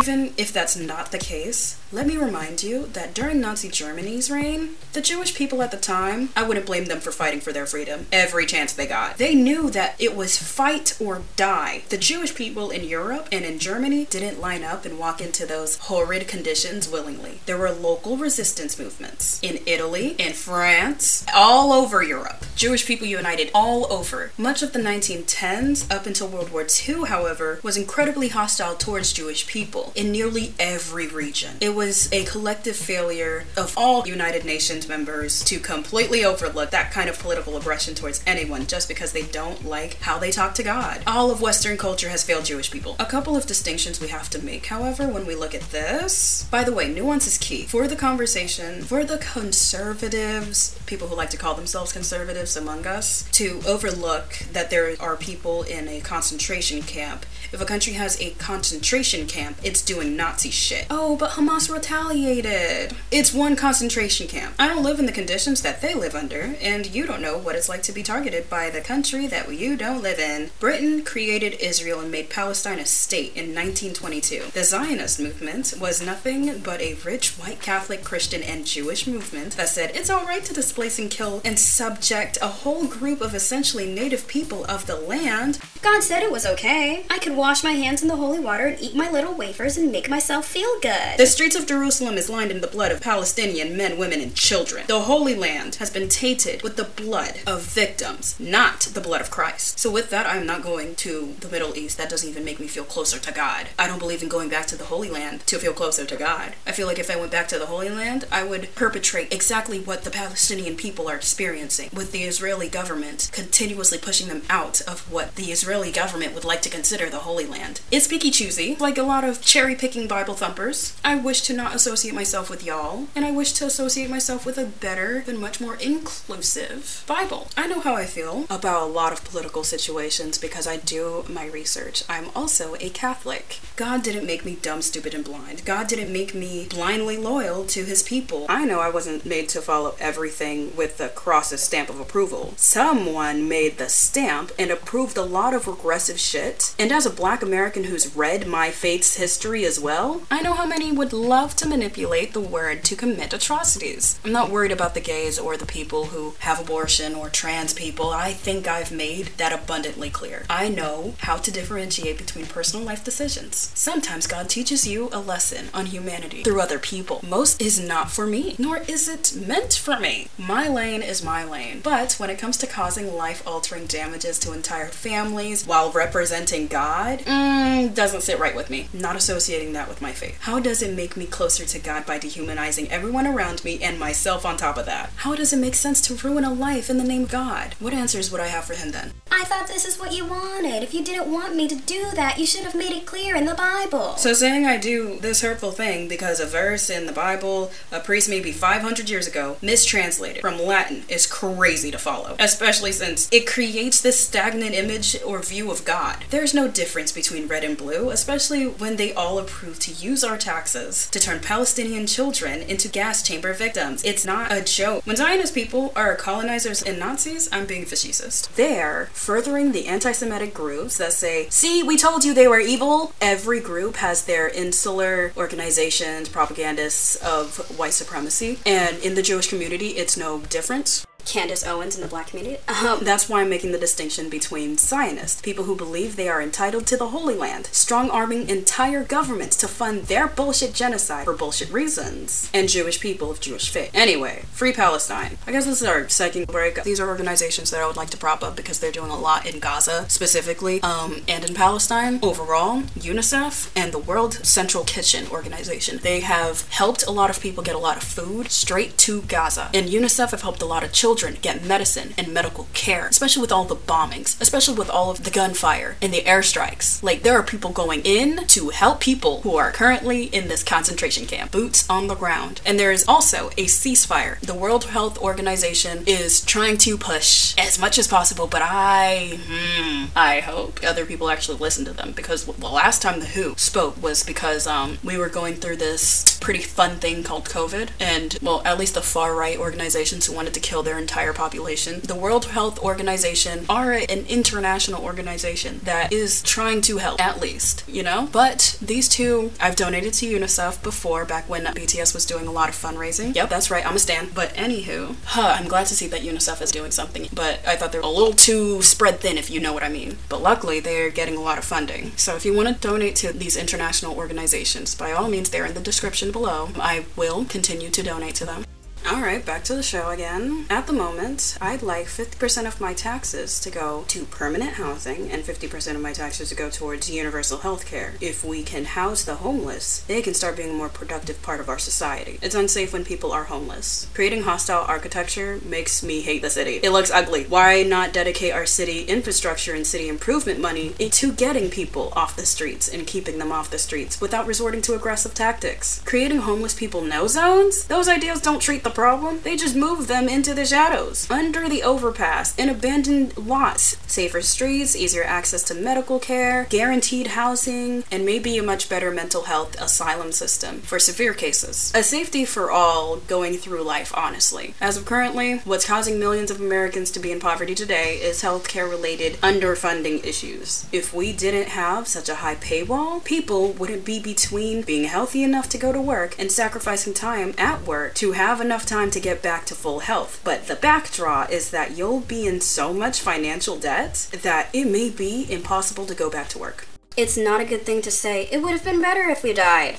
Even 0.04 0.34
if 0.38 0.52
that's 0.52 0.76
not 0.76 1.12
the 1.12 1.20
case, 1.20 1.80
Let 1.90 2.06
me 2.06 2.18
remind 2.18 2.64
you 2.64 2.88
that 2.88 3.14
during 3.14 3.40
Nazi 3.40 3.70
Germany's 3.70 4.30
reign, 4.30 4.72
the 4.92 5.00
Jewish 5.00 5.34
people 5.34 5.62
at 5.62 5.72
the 5.72 5.78
time, 5.78 6.30
I 6.36 6.44
wouldn't 6.44 6.66
blame 6.66 6.86
them 6.86 7.00
for 7.00 7.14
fighting 7.14 7.40
for 7.40 7.54
their 7.54 7.66
freedom 7.66 8.08
every 8.12 8.46
chance 8.46 8.74
they 8.74 8.88
got. 8.88 9.18
They 9.18 9.34
knew 9.34 9.70
that 9.70 9.96
it 9.98 10.14
was 10.14 10.38
fight 10.38 10.98
or 11.00 11.22
die. 11.38 11.84
The 11.88 11.98
Jewish 11.98 12.36
people 12.36 12.72
in 12.72 12.84
Europe 12.84 13.30
and 13.32 13.46
in 13.46 13.58
Germany 13.58 14.04
didn't 14.04 14.42
line 14.42 14.66
up 14.66 14.84
and 14.84 15.00
walk 15.00 15.22
into 15.22 15.46
those 15.46 15.78
horrid 15.78 16.28
conditions 16.28 16.92
willingly. 16.92 17.40
There 17.46 17.58
were 17.58 17.72
local 17.72 18.18
resistance 18.18 18.78
movements 18.78 19.40
in 19.42 19.60
Italy, 19.66 20.10
in 20.18 20.34
France, 20.34 21.26
all 21.34 21.72
over 21.72 22.04
Europe. 22.04 22.44
Jewish 22.58 22.86
people 22.86 23.08
united 23.08 23.50
all 23.56 23.90
over. 23.94 24.32
Much 24.38 24.62
of 24.62 24.74
the 24.74 24.80
1910s 24.80 25.90
up 25.90 26.06
until 26.06 26.28
World 26.28 26.52
War 26.52 26.66
II, 26.68 27.06
however, 27.06 27.62
was 27.64 27.78
incredibly 27.78 28.28
hostile 28.28 28.76
towards 28.76 29.14
Jewish 29.14 29.48
people 29.48 29.94
in 29.96 30.12
nearly 30.12 30.54
every 30.60 31.08
region. 31.08 31.56
It 31.62 31.77
was 31.78 32.12
a 32.12 32.26
collective 32.26 32.76
failure 32.76 33.46
of 33.56 33.78
all 33.78 34.08
United 34.08 34.44
Nations 34.44 34.88
members 34.90 35.44
to 35.44 35.60
completely 35.60 36.26
overlook 36.26 36.72
that 36.72 36.92
kind 36.92 37.08
of 37.08 37.20
political 37.20 37.56
aggression 37.56 37.94
towards 37.94 38.24
anyone 38.26 38.66
just 38.66 38.88
because 38.88 39.12
they 39.12 39.22
don't 39.22 39.64
like 39.64 39.94
how 40.02 40.18
they 40.18 40.32
talk 40.32 40.56
to 40.56 40.64
God. 40.64 41.04
All 41.06 41.30
of 41.30 41.40
Western 41.40 41.78
culture 41.78 42.10
has 42.10 42.24
failed 42.24 42.46
Jewish 42.46 42.72
people. 42.72 42.96
A 42.98 43.06
couple 43.06 43.36
of 43.36 43.46
distinctions 43.46 44.02
we 44.02 44.08
have 44.08 44.28
to 44.32 44.44
make, 44.44 44.66
however, 44.66 45.08
when 45.08 45.28
we 45.28 45.36
look 45.36 45.54
at 45.54 45.70
this. 45.70 46.48
By 46.50 46.64
the 46.64 46.74
way, 46.74 46.92
nuance 46.92 47.28
is 47.28 47.38
key. 47.38 47.66
For 47.66 47.88
the 47.88 47.96
conversation, 47.96 48.82
for 48.82 49.04
the 49.06 49.20
conservatives, 49.20 50.76
people 50.88 51.10
who 51.10 51.16
like 51.16 51.30
to 51.30 51.38
call 51.38 51.54
themselves 51.54 51.94
conservatives 51.94 52.58
among 52.58 52.88
us, 52.88 53.30
to 53.34 53.62
overlook 53.68 54.40
that 54.52 54.72
there 54.72 54.96
are 55.00 55.16
people 55.16 55.62
in 55.62 55.88
a 55.88 56.02
concentration 56.02 56.82
camp. 56.82 57.28
If 57.52 57.62
a 57.62 57.66
country 57.66 57.94
has 57.94 58.20
a 58.22 58.32
concentration 58.32 59.28
camp, 59.28 59.58
it's 59.64 59.82
doing 59.82 60.16
Nazi 60.16 60.50
shit. 60.50 60.88
Oh, 60.90 61.16
but 61.16 61.32
Hamas 61.32 61.74
retaliated. 61.74 62.96
It's 63.12 63.34
one 63.34 63.56
concentration 63.56 64.28
camp. 64.28 64.56
I 64.60 64.68
don't 64.68 64.84
live 64.84 65.00
in 65.00 65.06
the 65.06 65.12
conditions 65.12 65.62
that 65.62 65.82
they 65.82 65.94
live 65.94 66.16
under, 66.16 66.56
and 66.62 66.94
you 66.94 67.06
don't 67.06 67.22
know 67.22 67.38
what 67.38 67.56
it's 67.56 67.70
like 67.70 67.84
to 67.84 67.92
be 67.92 68.04
targeted 68.04 68.50
by 68.50 68.70
the 68.70 68.82
country 68.82 69.28
that 69.28 69.52
you 69.54 69.78
don't 69.78 70.04
live 70.04 70.20
in. 70.20 70.52
Britain 70.60 71.04
created 71.04 71.54
Israel 71.62 72.02
and 72.02 72.12
made 72.12 72.30
Palestine 72.30 72.80
a 72.80 72.86
state 72.86 73.36
in 73.36 73.56
1922. 73.56 74.52
The 74.54 74.64
Zionist 74.64 75.20
movement 75.20 75.74
was 75.80 76.06
nothing 76.06 76.60
but 76.60 76.82
a 76.82 76.96
rich 77.06 77.32
white 77.32 77.62
Catholic, 77.62 78.04
Christian, 78.04 78.44
and 78.44 78.66
Jewish 78.66 79.08
movement 79.08 79.56
that 79.56 79.70
said 79.70 79.96
it's 79.96 80.10
alright 80.10 80.44
to 80.46 80.54
displace 80.54 81.00
and 81.00 81.10
kill 81.10 81.42
and 81.46 81.58
subject 81.58 82.38
a 82.42 82.48
whole 82.48 82.88
group 82.88 83.22
of 83.22 83.34
essentially 83.34 83.86
native 83.92 84.28
people 84.28 84.66
of 84.66 84.86
the 84.86 84.98
land. 84.98 85.60
God 85.82 86.04
said 86.04 86.24
it 86.24 86.32
was 86.32 86.46
okay. 86.46 87.06
I 87.10 87.20
could 87.20 87.37
wash 87.38 87.64
my 87.64 87.72
hands 87.72 88.02
in 88.02 88.08
the 88.08 88.16
holy 88.16 88.40
water 88.40 88.66
and 88.66 88.82
eat 88.82 88.96
my 88.96 89.10
little 89.10 89.34
wafers 89.34 89.78
and 89.78 89.92
make 89.92 90.10
myself 90.10 90.46
feel 90.46 90.80
good. 90.82 91.18
The 91.18 91.28
streets 91.28 91.56
of 91.56 91.68
Jerusalem 91.68 92.16
is 92.16 92.30
lined 92.30 92.52
in 92.52 92.62
the 92.62 92.68
blood 92.68 92.92
of 92.92 93.00
Palestinian 93.00 93.78
men, 93.78 93.98
women, 93.98 94.20
and 94.20 94.36
children. 94.36 94.86
The 94.88 95.02
Holy 95.02 95.36
Land 95.36 95.76
has 95.76 95.90
been 95.90 96.10
tainted 96.10 96.64
with 96.64 96.76
the 96.76 96.84
blood 96.84 97.40
of 97.46 97.62
victims, 97.62 98.38
not 98.40 98.82
the 98.82 99.02
blood 99.02 99.22
of 99.22 99.30
Christ. 99.30 99.80
So, 99.80 99.92
with 99.92 100.10
that, 100.10 100.26
I'm 100.26 100.46
not 100.46 100.64
going 100.64 100.96
to 100.96 101.36
the 101.40 101.50
Middle 101.50 101.78
East. 101.78 101.98
That 101.98 102.10
doesn't 102.10 102.30
even 102.30 102.44
make 102.44 102.60
me 102.60 102.68
feel 102.68 102.84
closer 102.84 103.20
to 103.20 103.32
God. 103.32 103.68
I 103.78 103.88
don't 103.88 104.00
believe 104.00 104.24
in 104.24 104.30
going 104.30 104.50
back 104.50 104.66
to 104.68 104.76
the 104.76 104.86
Holy 104.86 105.10
Land 105.10 105.46
to 105.48 105.60
feel 105.60 105.74
closer 105.74 106.06
to 106.06 106.16
God. 106.16 106.54
I 106.66 106.72
feel 106.72 106.88
like 106.88 107.00
if 107.00 107.12
I 107.12 107.16
went 107.16 107.32
back 107.32 107.48
to 107.50 107.60
the 107.60 107.68
Holy 107.68 107.90
Land, 107.90 108.26
I 108.32 108.44
would 108.44 108.74
perpetrate 108.74 109.32
exactly 109.32 109.80
what 109.80 110.04
the 110.04 110.10
Palestinian 110.10 110.76
people 110.76 111.08
are 111.08 111.16
experiencing, 111.16 111.90
with 111.94 112.12
the 112.12 112.24
Israeli 112.24 112.68
government 112.68 113.30
continuously 113.32 114.00
pushing 114.00 114.28
them 114.28 114.42
out 114.50 114.82
of 114.82 115.12
what 115.12 115.36
the 115.36 115.52
Israeli 115.52 115.92
government 115.92 116.34
would 116.34 116.46
like 116.46 116.62
to 116.64 116.70
consider 116.70 117.10
the 117.10 117.27
Holy 117.28 117.46
Land. 117.46 117.82
It's 117.92 118.08
picky 118.08 118.32
choosy, 118.32 118.78
like 118.80 118.98
a 118.98 119.04
lot 119.04 119.26
of 119.26 119.42
cherry 119.42 119.76
picking 119.76 120.08
Bible 120.08 120.34
thumpers. 120.34 120.96
I 121.04 121.16
wish 121.16 121.42
to 121.42 121.54
not 121.54 121.76
associate 121.76 122.16
myself 122.16 122.50
with 122.50 122.64
y'all, 122.64 123.08
and 123.14 123.26
I 123.26 123.32
wish 123.32 123.52
to 123.54 123.66
associate 123.66 124.10
myself 124.10 124.46
with 124.46 124.58
a 124.58 124.64
better 124.66 125.26
and 125.28 125.38
much 125.38 125.60
more 125.60 125.76
inclusive 125.76 127.04
Bible. 127.06 127.50
I 127.58 127.68
know 127.68 127.82
how 127.82 127.96
I 127.98 128.06
feel 128.06 128.46
about 128.50 128.84
a 128.84 128.86
lot 128.86 129.12
of 129.12 129.26
political 129.26 129.66
situations 129.66 130.38
because 130.38 130.68
I 130.68 130.78
do 130.78 131.26
my 131.28 131.48
research. 131.48 132.06
I'm 132.08 132.30
also 132.34 132.76
a 132.80 132.90
Catholic. 132.92 133.60
God 133.76 134.04
didn't 134.04 134.26
make 134.26 134.46
me 134.46 134.58
dumb, 134.62 134.82
stupid, 134.82 135.14
and 135.14 135.26
blind. 135.26 135.66
God 135.66 135.88
didn't 135.88 136.14
make 136.14 136.34
me 136.34 136.68
blindly 136.70 137.18
loyal 137.18 137.66
to 137.66 137.84
his 137.84 138.04
people. 138.04 138.46
I 138.48 138.64
know 138.64 138.80
I 138.80 138.90
wasn't 138.90 139.26
made 139.26 139.50
to 139.50 139.62
follow 139.62 139.98
everything 140.00 140.74
with 140.78 140.98
the 140.98 141.10
cross's 141.10 141.62
stamp 141.62 141.90
of 141.90 142.00
approval. 142.00 142.54
Someone 142.56 143.50
made 143.50 143.80
the 143.80 143.90
stamp 143.90 144.54
and 144.58 144.72
approved 144.72 145.18
a 145.18 145.24
lot 145.24 145.54
of 145.54 145.68
regressive 145.68 146.22
shit. 146.22 146.74
And 146.80 146.94
as 146.94 147.06
a 147.06 147.17
black 147.18 147.42
American 147.42 147.86
who's 147.86 148.16
read 148.16 148.46
my 148.46 148.70
faith's 148.70 149.18
history 149.18 149.66
as 149.66 149.80
well, 149.80 150.22
I 150.30 150.42
know 150.42 150.54
how 150.54 150.68
many 150.68 150.92
would 150.92 151.12
love 151.12 151.56
to 151.56 151.68
manipulate 151.68 152.34
the 152.34 152.40
word 152.40 152.84
to 152.84 152.96
commit 152.96 153.34
atrocities. 153.34 154.20
I'm 154.24 154.32
not 154.32 154.52
worried 154.52 154.72
about 154.72 154.94
the 154.94 155.02
gays 155.02 155.40
or 155.40 155.58
the 155.58 155.66
people 155.66 156.06
who 156.06 156.36
have 156.40 156.62
abortion 156.62 157.16
or 157.16 157.30
trans 157.30 157.74
people. 157.74 158.12
I 158.12 158.34
think 158.34 158.68
I've 158.68 158.92
made 158.92 159.32
that 159.38 159.52
abundantly 159.52 160.12
clear. 160.12 160.46
I 160.48 160.70
know 160.70 161.16
how 161.20 161.38
to 161.38 161.50
differentiate 161.52 162.20
between 162.20 162.46
personal 162.46 162.86
life 162.86 163.04
decisions. 163.04 163.72
Sometimes 163.74 164.28
God 164.28 164.48
teaches 164.48 164.88
you 164.88 165.10
a 165.12 165.20
lesson 165.20 165.70
on 165.74 165.88
humanity 165.88 166.44
through 166.44 166.62
other 166.62 166.78
people. 166.78 167.22
Most 167.28 167.60
is 167.60 167.80
not 167.80 168.12
for 168.12 168.28
me, 168.28 168.56
nor 168.60 168.78
is 168.78 169.10
it 169.10 169.36
meant 169.36 169.74
for 169.74 170.00
me. 170.00 170.28
My 170.38 170.68
lane 170.68 171.02
is 171.02 171.24
my 171.24 171.44
lane. 171.44 171.82
But 171.84 172.14
when 172.20 172.30
it 172.30 172.38
comes 172.38 172.58
to 172.58 172.68
causing 172.68 173.16
life 173.16 173.42
altering 173.48 173.88
damages 173.88 174.38
to 174.40 174.54
entire 174.54 174.90
families 174.90 175.66
while 175.66 175.92
representing 175.92 176.68
God, 176.68 177.07
mm, 177.16 177.94
doesn't 177.94 178.22
sit 178.22 178.40
right 178.40 178.56
with 178.56 178.70
me. 178.70 178.88
Not 178.94 179.16
associating 179.16 179.74
that 179.74 179.88
with 179.88 180.02
my 180.02 180.12
faith. 180.12 180.38
How 180.42 180.60
does 180.60 180.82
it 180.82 180.96
make 180.96 181.18
me 181.18 181.26
closer 181.26 181.66
to 181.66 181.80
God 181.80 182.06
by 182.06 182.20
dehumanizing 182.20 182.92
everyone 182.92 183.28
around 183.28 183.64
me 183.64 183.80
and 183.82 184.00
myself 184.00 184.46
on 184.46 184.58
top 184.58 184.78
of 184.78 184.86
that? 184.86 185.12
How 185.18 185.36
does 185.36 185.54
it 185.54 185.58
make 185.58 185.76
sense 185.76 186.02
to 186.02 186.16
ruin 186.16 186.44
a 186.44 186.54
life 186.54 186.90
in 186.90 186.98
the 186.98 187.04
name 187.04 187.24
of 187.24 187.32
God? 187.32 187.76
What 187.80 187.94
answers 187.94 188.32
would 188.32 188.42
I 188.42 188.48
have 188.48 188.66
for 188.66 188.74
him 188.74 188.92
then? 188.92 189.14
I 189.32 189.44
thought 189.44 189.68
this 189.68 189.86
is 189.86 190.00
what 190.00 190.14
you 190.14 190.26
wanted. 190.26 190.84
If 190.84 190.94
you 190.94 191.04
didn't 191.04 191.32
want 191.32 191.56
me 191.56 191.68
to 191.68 191.76
do 191.76 192.12
that, 192.16 192.38
you 192.40 192.46
should 192.46 192.64
have 192.64 192.76
made 192.76 192.92
it 192.92 193.06
clear 193.06 193.36
in 193.36 193.46
the 193.46 193.54
Bible. 193.56 194.16
So 194.18 194.34
saying 194.34 194.66
I 194.66 194.78
do 194.78 195.20
this 195.20 195.42
hurtful 195.42 195.72
thing 195.72 196.08
because 196.08 196.40
a 196.40 196.46
verse 196.46 196.90
in 196.90 197.06
the 197.06 197.14
Bible, 197.14 197.72
a 197.92 198.00
priest 198.00 198.30
maybe 198.30 198.52
500 198.52 199.10
years 199.10 199.28
ago, 199.28 199.58
mistranslated 199.62 200.42
from 200.42 200.60
Latin 200.60 201.04
is 201.08 201.28
crazy 201.28 201.92
to 201.92 201.98
follow, 201.98 202.36
especially 202.40 202.92
since 202.92 203.30
it 203.32 203.48
creates 203.48 204.02
this 204.02 204.20
stagnant 204.20 204.74
image 204.74 205.16
or 205.24 205.40
view 205.42 205.72
of 205.72 205.86
God. 205.86 206.26
There's 206.30 206.54
no 206.54 206.68
difference 206.68 206.97
between 206.98 207.48
red 207.48 207.64
and 207.64 207.78
blue, 207.78 208.10
especially 208.10 208.66
when 208.66 208.96
they 208.96 209.14
all 209.14 209.38
approve 209.38 209.78
to 209.78 209.92
use 209.92 210.24
our 210.24 210.38
taxes 210.38 211.08
to 211.12 211.20
turn 211.20 211.40
Palestinian 211.40 212.08
children 212.08 212.64
into 212.64 212.88
gas 212.88 213.22
chamber 213.22 213.54
victims. 213.54 214.04
It's 214.04 214.26
not 214.26 214.52
a 214.52 214.64
joke. 214.64 215.06
When 215.06 215.16
Zionist 215.16 215.54
people 215.54 215.94
are 215.96 216.16
colonizers 216.16 216.82
and 216.82 216.98
Nazis, 216.98 217.48
I'm 217.52 217.68
being 217.68 217.86
facetious. 217.86 218.48
They're 218.48 219.10
furthering 219.14 219.72
the 219.72 219.88
anti 219.88 220.12
Semitic 220.12 220.56
groups 220.56 220.98
that 220.98 221.14
say, 221.14 221.48
see, 221.50 221.84
we 221.84 221.98
told 221.98 222.26
you 222.26 222.34
they 222.34 222.48
were 222.48 222.60
evil. 222.60 223.14
Every 223.22 223.60
group 223.60 223.98
has 223.98 224.26
their 224.26 224.48
insular 224.50 225.32
organizations, 225.38 226.30
propagandists 226.30 227.16
of 227.18 227.58
white 227.78 227.94
supremacy. 227.94 228.60
And 228.66 228.98
in 228.98 229.14
the 229.14 229.22
Jewish 229.22 229.48
community, 229.48 229.90
it's 229.90 230.18
no 230.18 230.40
different. 230.40 231.07
Candace 231.28 231.66
Owens 231.68 231.96
in 231.96 232.02
the 232.02 232.08
black 232.08 232.28
community. 232.28 232.58
Um, 232.68 233.00
That's 233.02 233.28
why 233.28 233.42
I'm 233.42 233.50
making 233.50 233.74
the 233.74 233.78
distinction 233.78 234.30
between 234.30 234.78
Zionists, 234.78 235.42
people 235.42 235.66
who 235.66 235.76
believe 235.76 236.16
they 236.16 236.30
are 236.30 236.42
entitled 236.42 236.88
to 236.88 236.98
the 236.98 237.10
Holy 237.10 237.36
Land, 237.36 237.68
strong 237.72 238.10
arming 238.10 238.50
entire 238.50 239.04
governments 239.04 239.58
to 239.58 239.68
fund 239.68 240.04
their 240.04 240.28
bullshit 240.28 240.74
genocide 240.74 241.26
for 241.26 241.34
bullshit 241.34 241.72
reasons, 241.72 242.50
and 242.54 242.70
Jewish 242.70 243.02
people 243.02 243.30
of 243.30 243.42
Jewish 243.42 243.70
faith. 243.70 243.92
Anyway, 243.94 244.46
free 244.54 244.72
Palestine. 244.72 245.38
I 245.46 245.52
guess 245.52 245.66
this 245.66 245.82
is 245.82 245.88
our 245.88 246.08
second 246.08 246.48
break. 246.48 246.82
These 246.84 247.00
are 247.00 247.10
organizations 247.10 247.72
that 247.72 247.82
I 247.82 247.88
would 247.88 247.98
like 247.98 248.10
to 248.12 248.18
prop 248.18 248.42
up 248.42 248.56
because 248.56 248.80
they're 248.80 248.92
doing 248.92 249.12
a 249.12 249.20
lot 249.20 249.46
in 249.46 249.60
Gaza 249.60 250.10
specifically, 250.10 250.82
um, 250.82 251.24
and 251.28 251.44
in 251.44 251.54
Palestine 251.54 252.20
overall. 252.24 252.84
UNICEF 252.98 253.70
and 253.76 253.92
the 253.92 254.00
World 254.00 254.46
Central 254.46 254.86
Kitchen 254.86 255.28
organization. 255.30 256.00
They 256.02 256.22
have 256.22 256.68
helped 256.70 257.06
a 257.06 257.12
lot 257.12 257.30
of 257.30 257.42
people 257.42 257.64
get 257.64 257.76
a 257.76 257.80
lot 257.80 257.98
of 257.98 258.04
food 258.04 258.50
straight 258.50 258.98
to 259.00 259.24
Gaza, 259.24 259.70
and 259.74 259.88
UNICEF 259.88 260.32
have 260.32 260.42
helped 260.42 260.62
a 260.62 260.66
lot 260.66 260.84
of 260.84 260.94
children 260.94 261.17
get 261.42 261.66
medicine 261.66 262.14
and 262.18 262.34
medical 262.34 262.68
care, 262.74 263.08
especially 263.08 263.42
with 263.42 263.52
all 263.52 263.66
the 263.66 263.76
bombings, 263.76 264.40
especially 264.42 264.78
with 264.78 264.90
all 264.90 265.10
of 265.10 265.24
the 265.24 265.32
gunfire 265.32 265.96
and 266.02 266.14
the 266.14 266.22
airstrikes. 266.22 267.02
Like, 267.02 267.24
there 267.24 267.38
are 267.38 267.44
people 267.44 267.72
going 267.72 268.02
in 268.04 268.46
to 268.48 268.70
help 268.70 269.00
people 269.00 269.42
who 269.42 269.56
are 269.58 269.72
currently 269.72 270.26
in 270.26 270.48
this 270.48 270.64
concentration 270.64 271.26
camp, 271.26 271.52
boots 271.52 271.90
on 271.90 272.08
the 272.08 272.16
ground. 272.16 272.62
And 272.66 272.80
there 272.80 272.92
is 272.92 273.08
also 273.08 273.50
a 273.58 273.66
ceasefire. 273.66 274.40
The 274.40 274.54
World 274.54 274.86
Health 274.86 275.18
Organization 275.20 276.04
is 276.06 276.42
trying 276.42 276.78
to 276.80 276.98
push 276.98 277.56
as 277.58 277.80
much 277.80 277.98
as 277.98 278.08
possible, 278.08 278.48
but 278.48 278.62
I, 278.62 279.40
hmm, 279.48 280.06
I 280.16 280.40
hope 280.42 280.80
other 280.84 281.06
people 281.06 281.30
actually 281.30 281.58
listen 281.58 281.86
to 281.86 281.94
them 281.94 282.12
because 282.12 282.46
the 282.46 282.68
last 282.68 283.02
time 283.02 283.20
the 283.20 283.26
WHO 283.26 283.56
spoke 283.58 284.02
was 284.02 284.24
because 284.24 284.68
um, 284.68 284.98
we 285.04 285.18
were 285.18 285.30
going 285.30 285.56
through 285.56 285.78
this 285.78 286.38
pretty 286.40 286.62
fun 286.62 286.98
thing 286.98 287.24
called 287.24 287.46
COVID, 287.46 287.90
and 288.00 288.38
well, 288.42 288.62
at 288.66 288.78
least 288.78 288.94
the 288.94 289.02
far 289.02 289.36
right 289.36 289.58
organizations 289.58 290.26
who 290.26 290.34
wanted 290.34 290.54
to 290.54 290.60
kill 290.60 290.84
their 290.84 290.98
entire 291.08 291.32
population. 291.32 292.02
The 292.02 292.16
World 292.16 292.48
Health 292.48 292.78
Organization 292.80 293.66
are 293.70 293.94
an 293.94 294.26
international 294.28 295.02
organization 295.02 295.80
that 295.86 296.12
is 296.12 296.44
trying 296.44 296.82
to 296.82 296.98
help, 296.98 297.22
at 297.22 297.40
least, 297.40 297.86
you 297.88 298.04
know? 298.04 298.28
But 298.30 298.78
these 298.82 299.08
two, 299.08 299.52
I've 299.62 299.78
donated 299.78 300.14
to 300.16 300.26
UNICEF 300.26 300.84
before, 300.84 301.24
back 301.24 301.48
when 301.48 301.64
BTS 301.64 302.14
was 302.14 302.26
doing 302.26 302.46
a 302.46 302.52
lot 302.52 302.68
of 302.68 302.76
fundraising. 302.76 303.34
Yep, 303.34 303.50
that's 303.50 303.72
right, 303.72 303.88
I'm 303.88 303.96
a 303.96 304.00
stan. 304.00 304.28
But 304.36 304.50
anywho, 304.56 305.16
huh, 305.24 305.56
I'm 305.58 305.70
glad 305.70 305.88
to 305.88 305.96
see 305.96 306.08
that 306.08 306.24
UNICEF 306.24 306.62
is 306.62 306.72
doing 306.72 306.92
something, 306.92 307.30
but 307.34 307.66
I 307.66 307.78
thought 307.78 307.94
they're 307.94 308.02
a 308.02 308.08
little 308.20 308.34
too 308.34 308.82
spread 308.82 309.22
thin, 309.22 309.38
if 309.38 309.50
you 309.50 309.62
know 309.62 309.72
what 309.72 309.84
I 309.84 309.90
mean. 309.90 310.18
But 310.28 310.42
luckily, 310.42 310.82
they're 310.82 311.10
getting 311.10 311.38
a 311.38 311.42
lot 311.42 311.58
of 311.58 311.64
funding. 311.64 312.12
So 312.18 312.36
if 312.36 312.44
you 312.44 312.54
want 312.54 312.68
to 312.68 312.88
donate 312.88 313.16
to 313.18 313.32
these 313.32 313.56
international 313.56 314.14
organizations, 314.14 314.94
by 314.94 315.14
all 315.14 315.30
means, 315.30 315.50
they're 315.50 315.66
in 315.66 315.74
the 315.74 315.80
description 315.80 316.34
below. 316.34 316.70
I 316.76 317.06
will 317.16 317.46
continue 317.46 317.90
to 317.92 318.04
donate 318.04 318.36
to 318.36 318.46
them. 318.46 318.66
Alright, 319.10 319.46
back 319.46 319.64
to 319.64 319.74
the 319.74 319.84
show 319.84 320.10
again. 320.10 320.66
At 320.70 320.86
the 320.86 320.92
moment, 320.92 321.58
I'd 321.62 321.82
like 321.82 322.08
50% 322.08 322.68
of 322.68 322.82
my 322.82 322.94
taxes 322.94 323.58
to 323.62 323.72
go 323.72 324.04
to 324.10 324.26
permanent 324.26 324.72
housing 324.72 325.32
and 325.32 325.46
50% 325.46 325.96
of 325.96 326.02
my 326.02 326.12
taxes 326.12 326.50
to 326.50 326.56
go 326.56 326.70
towards 326.70 327.10
universal 327.10 327.60
health 327.60 327.86
care. 327.86 328.16
If 328.20 328.44
we 328.44 328.64
can 328.64 328.84
house 328.84 329.24
the 329.24 329.36
homeless, 329.36 330.00
they 330.08 330.22
can 330.22 330.34
start 330.34 330.58
being 330.58 330.72
a 330.72 330.74
more 330.74 330.90
productive 330.90 331.42
part 331.42 331.62
of 331.62 331.70
our 331.70 331.80
society. 331.80 332.38
It's 332.42 332.54
unsafe 332.54 332.92
when 332.92 333.06
people 333.06 333.32
are 333.32 333.46
homeless. 333.46 334.10
Creating 334.14 334.44
hostile 334.44 334.84
architecture 334.86 335.62
makes 335.64 336.04
me 336.04 336.20
hate 336.20 336.42
the 336.42 336.50
city. 336.50 336.82
It 336.84 336.92
looks 336.92 337.10
ugly. 337.10 337.46
Why 337.46 337.84
not 337.84 338.12
dedicate 338.12 338.52
our 338.52 338.66
city 338.66 339.04
infrastructure 339.04 339.74
and 339.74 339.88
city 339.88 340.10
improvement 340.10 340.60
money 340.60 340.96
into 341.00 341.32
getting 341.32 341.70
people 341.70 342.12
off 342.14 342.36
the 342.36 342.46
streets 342.46 342.90
and 342.90 343.08
keeping 343.08 343.38
them 343.38 343.54
off 343.54 343.72
the 343.72 343.80
streets 343.80 344.20
without 344.20 344.48
resorting 344.48 344.82
to 344.82 344.96
aggressive 344.96 345.34
tactics? 345.34 346.02
Creating 346.04 346.40
homeless 346.40 346.74
people 346.74 347.00
no 347.00 347.28
zones? 347.28 347.86
Those 347.86 348.10
ideas 348.10 348.42
don't 348.42 348.62
treat 348.62 348.84
the 348.84 348.97
problem. 348.98 349.40
They 349.44 349.56
just 349.56 349.76
move 349.76 350.08
them 350.08 350.28
into 350.28 350.56
the 350.56 350.66
shadows, 350.66 351.30
under 351.30 351.70
the 351.70 351.84
overpass, 351.84 352.58
in 352.58 352.68
abandoned 352.68 353.38
lots. 353.38 353.96
Safer 354.12 354.42
streets, 354.42 354.96
easier 354.96 355.24
access 355.24 355.62
to 355.66 355.76
medical 355.76 356.18
care, 356.18 356.66
guaranteed 356.72 357.28
housing, 357.28 358.06
and 358.12 358.26
maybe 358.26 358.58
a 358.58 358.64
much 358.64 358.90
better 358.90 359.12
mental 359.12 359.44
health 359.44 359.80
asylum 359.80 360.32
system 360.32 360.82
for 360.82 360.98
severe 360.98 361.36
cases. 361.36 361.92
A 361.94 362.02
safety 362.02 362.44
for 362.44 362.72
all 362.72 363.18
going 363.18 363.58
through 363.58 363.84
life, 363.84 364.12
honestly. 364.18 364.74
As 364.82 364.98
of 364.98 365.06
currently, 365.06 365.60
what's 365.60 365.86
causing 365.86 366.18
millions 366.18 366.50
of 366.50 366.60
Americans 366.60 367.12
to 367.12 367.20
be 367.20 367.32
in 367.32 367.40
poverty 367.40 367.76
today 367.76 368.16
is 368.16 368.42
healthcare 368.42 368.90
related 368.90 369.34
underfunding 369.42 370.26
issues. 370.26 370.88
If 370.92 371.14
we 371.14 371.34
didn't 371.34 371.68
have 371.68 372.08
such 372.08 372.30
a 372.30 372.42
high 372.42 372.56
paywall, 372.56 373.24
people 373.24 373.74
wouldn't 373.74 374.06
be 374.06 374.20
between 374.20 374.82
being 374.82 375.04
healthy 375.04 375.44
enough 375.44 375.70
to 375.70 375.78
go 375.78 375.92
to 375.92 376.02
work 376.02 376.34
and 376.40 376.52
sacrificing 376.52 377.14
time 377.14 377.54
at 377.60 377.86
work 377.86 378.16
to 378.16 378.32
have 378.32 378.60
enough 378.60 378.87
time 378.88 379.12
to 379.12 379.20
get 379.20 379.44
back 379.44 379.66
to 379.66 379.76
full 379.76 380.00
health. 380.00 380.42
But 380.44 380.68
the 380.68 380.76
backdraw 380.76 381.50
is 381.50 381.70
that 381.72 381.98
you'll 381.98 382.22
be 382.22 382.48
in 382.48 382.62
so 382.62 382.94
much 382.94 383.22
financial 383.22 383.78
debt 383.78 384.30
that 384.42 384.70
it 384.74 384.86
may 384.86 385.10
be 385.10 385.46
impossible 385.52 386.06
to 386.08 386.16
go 386.16 386.30
back 386.30 386.48
to 386.50 386.58
work. 386.58 386.88
It's 387.16 387.38
not 387.38 387.62
a 387.62 387.66
good 387.66 387.82
thing 387.82 388.02
to 388.04 388.12
say, 388.12 388.48
it 388.52 388.62
would 388.62 388.72
have 388.72 388.84
been 388.84 389.02
better 389.02 389.30
if 389.30 389.44
we 389.44 389.54
died. 389.54 389.98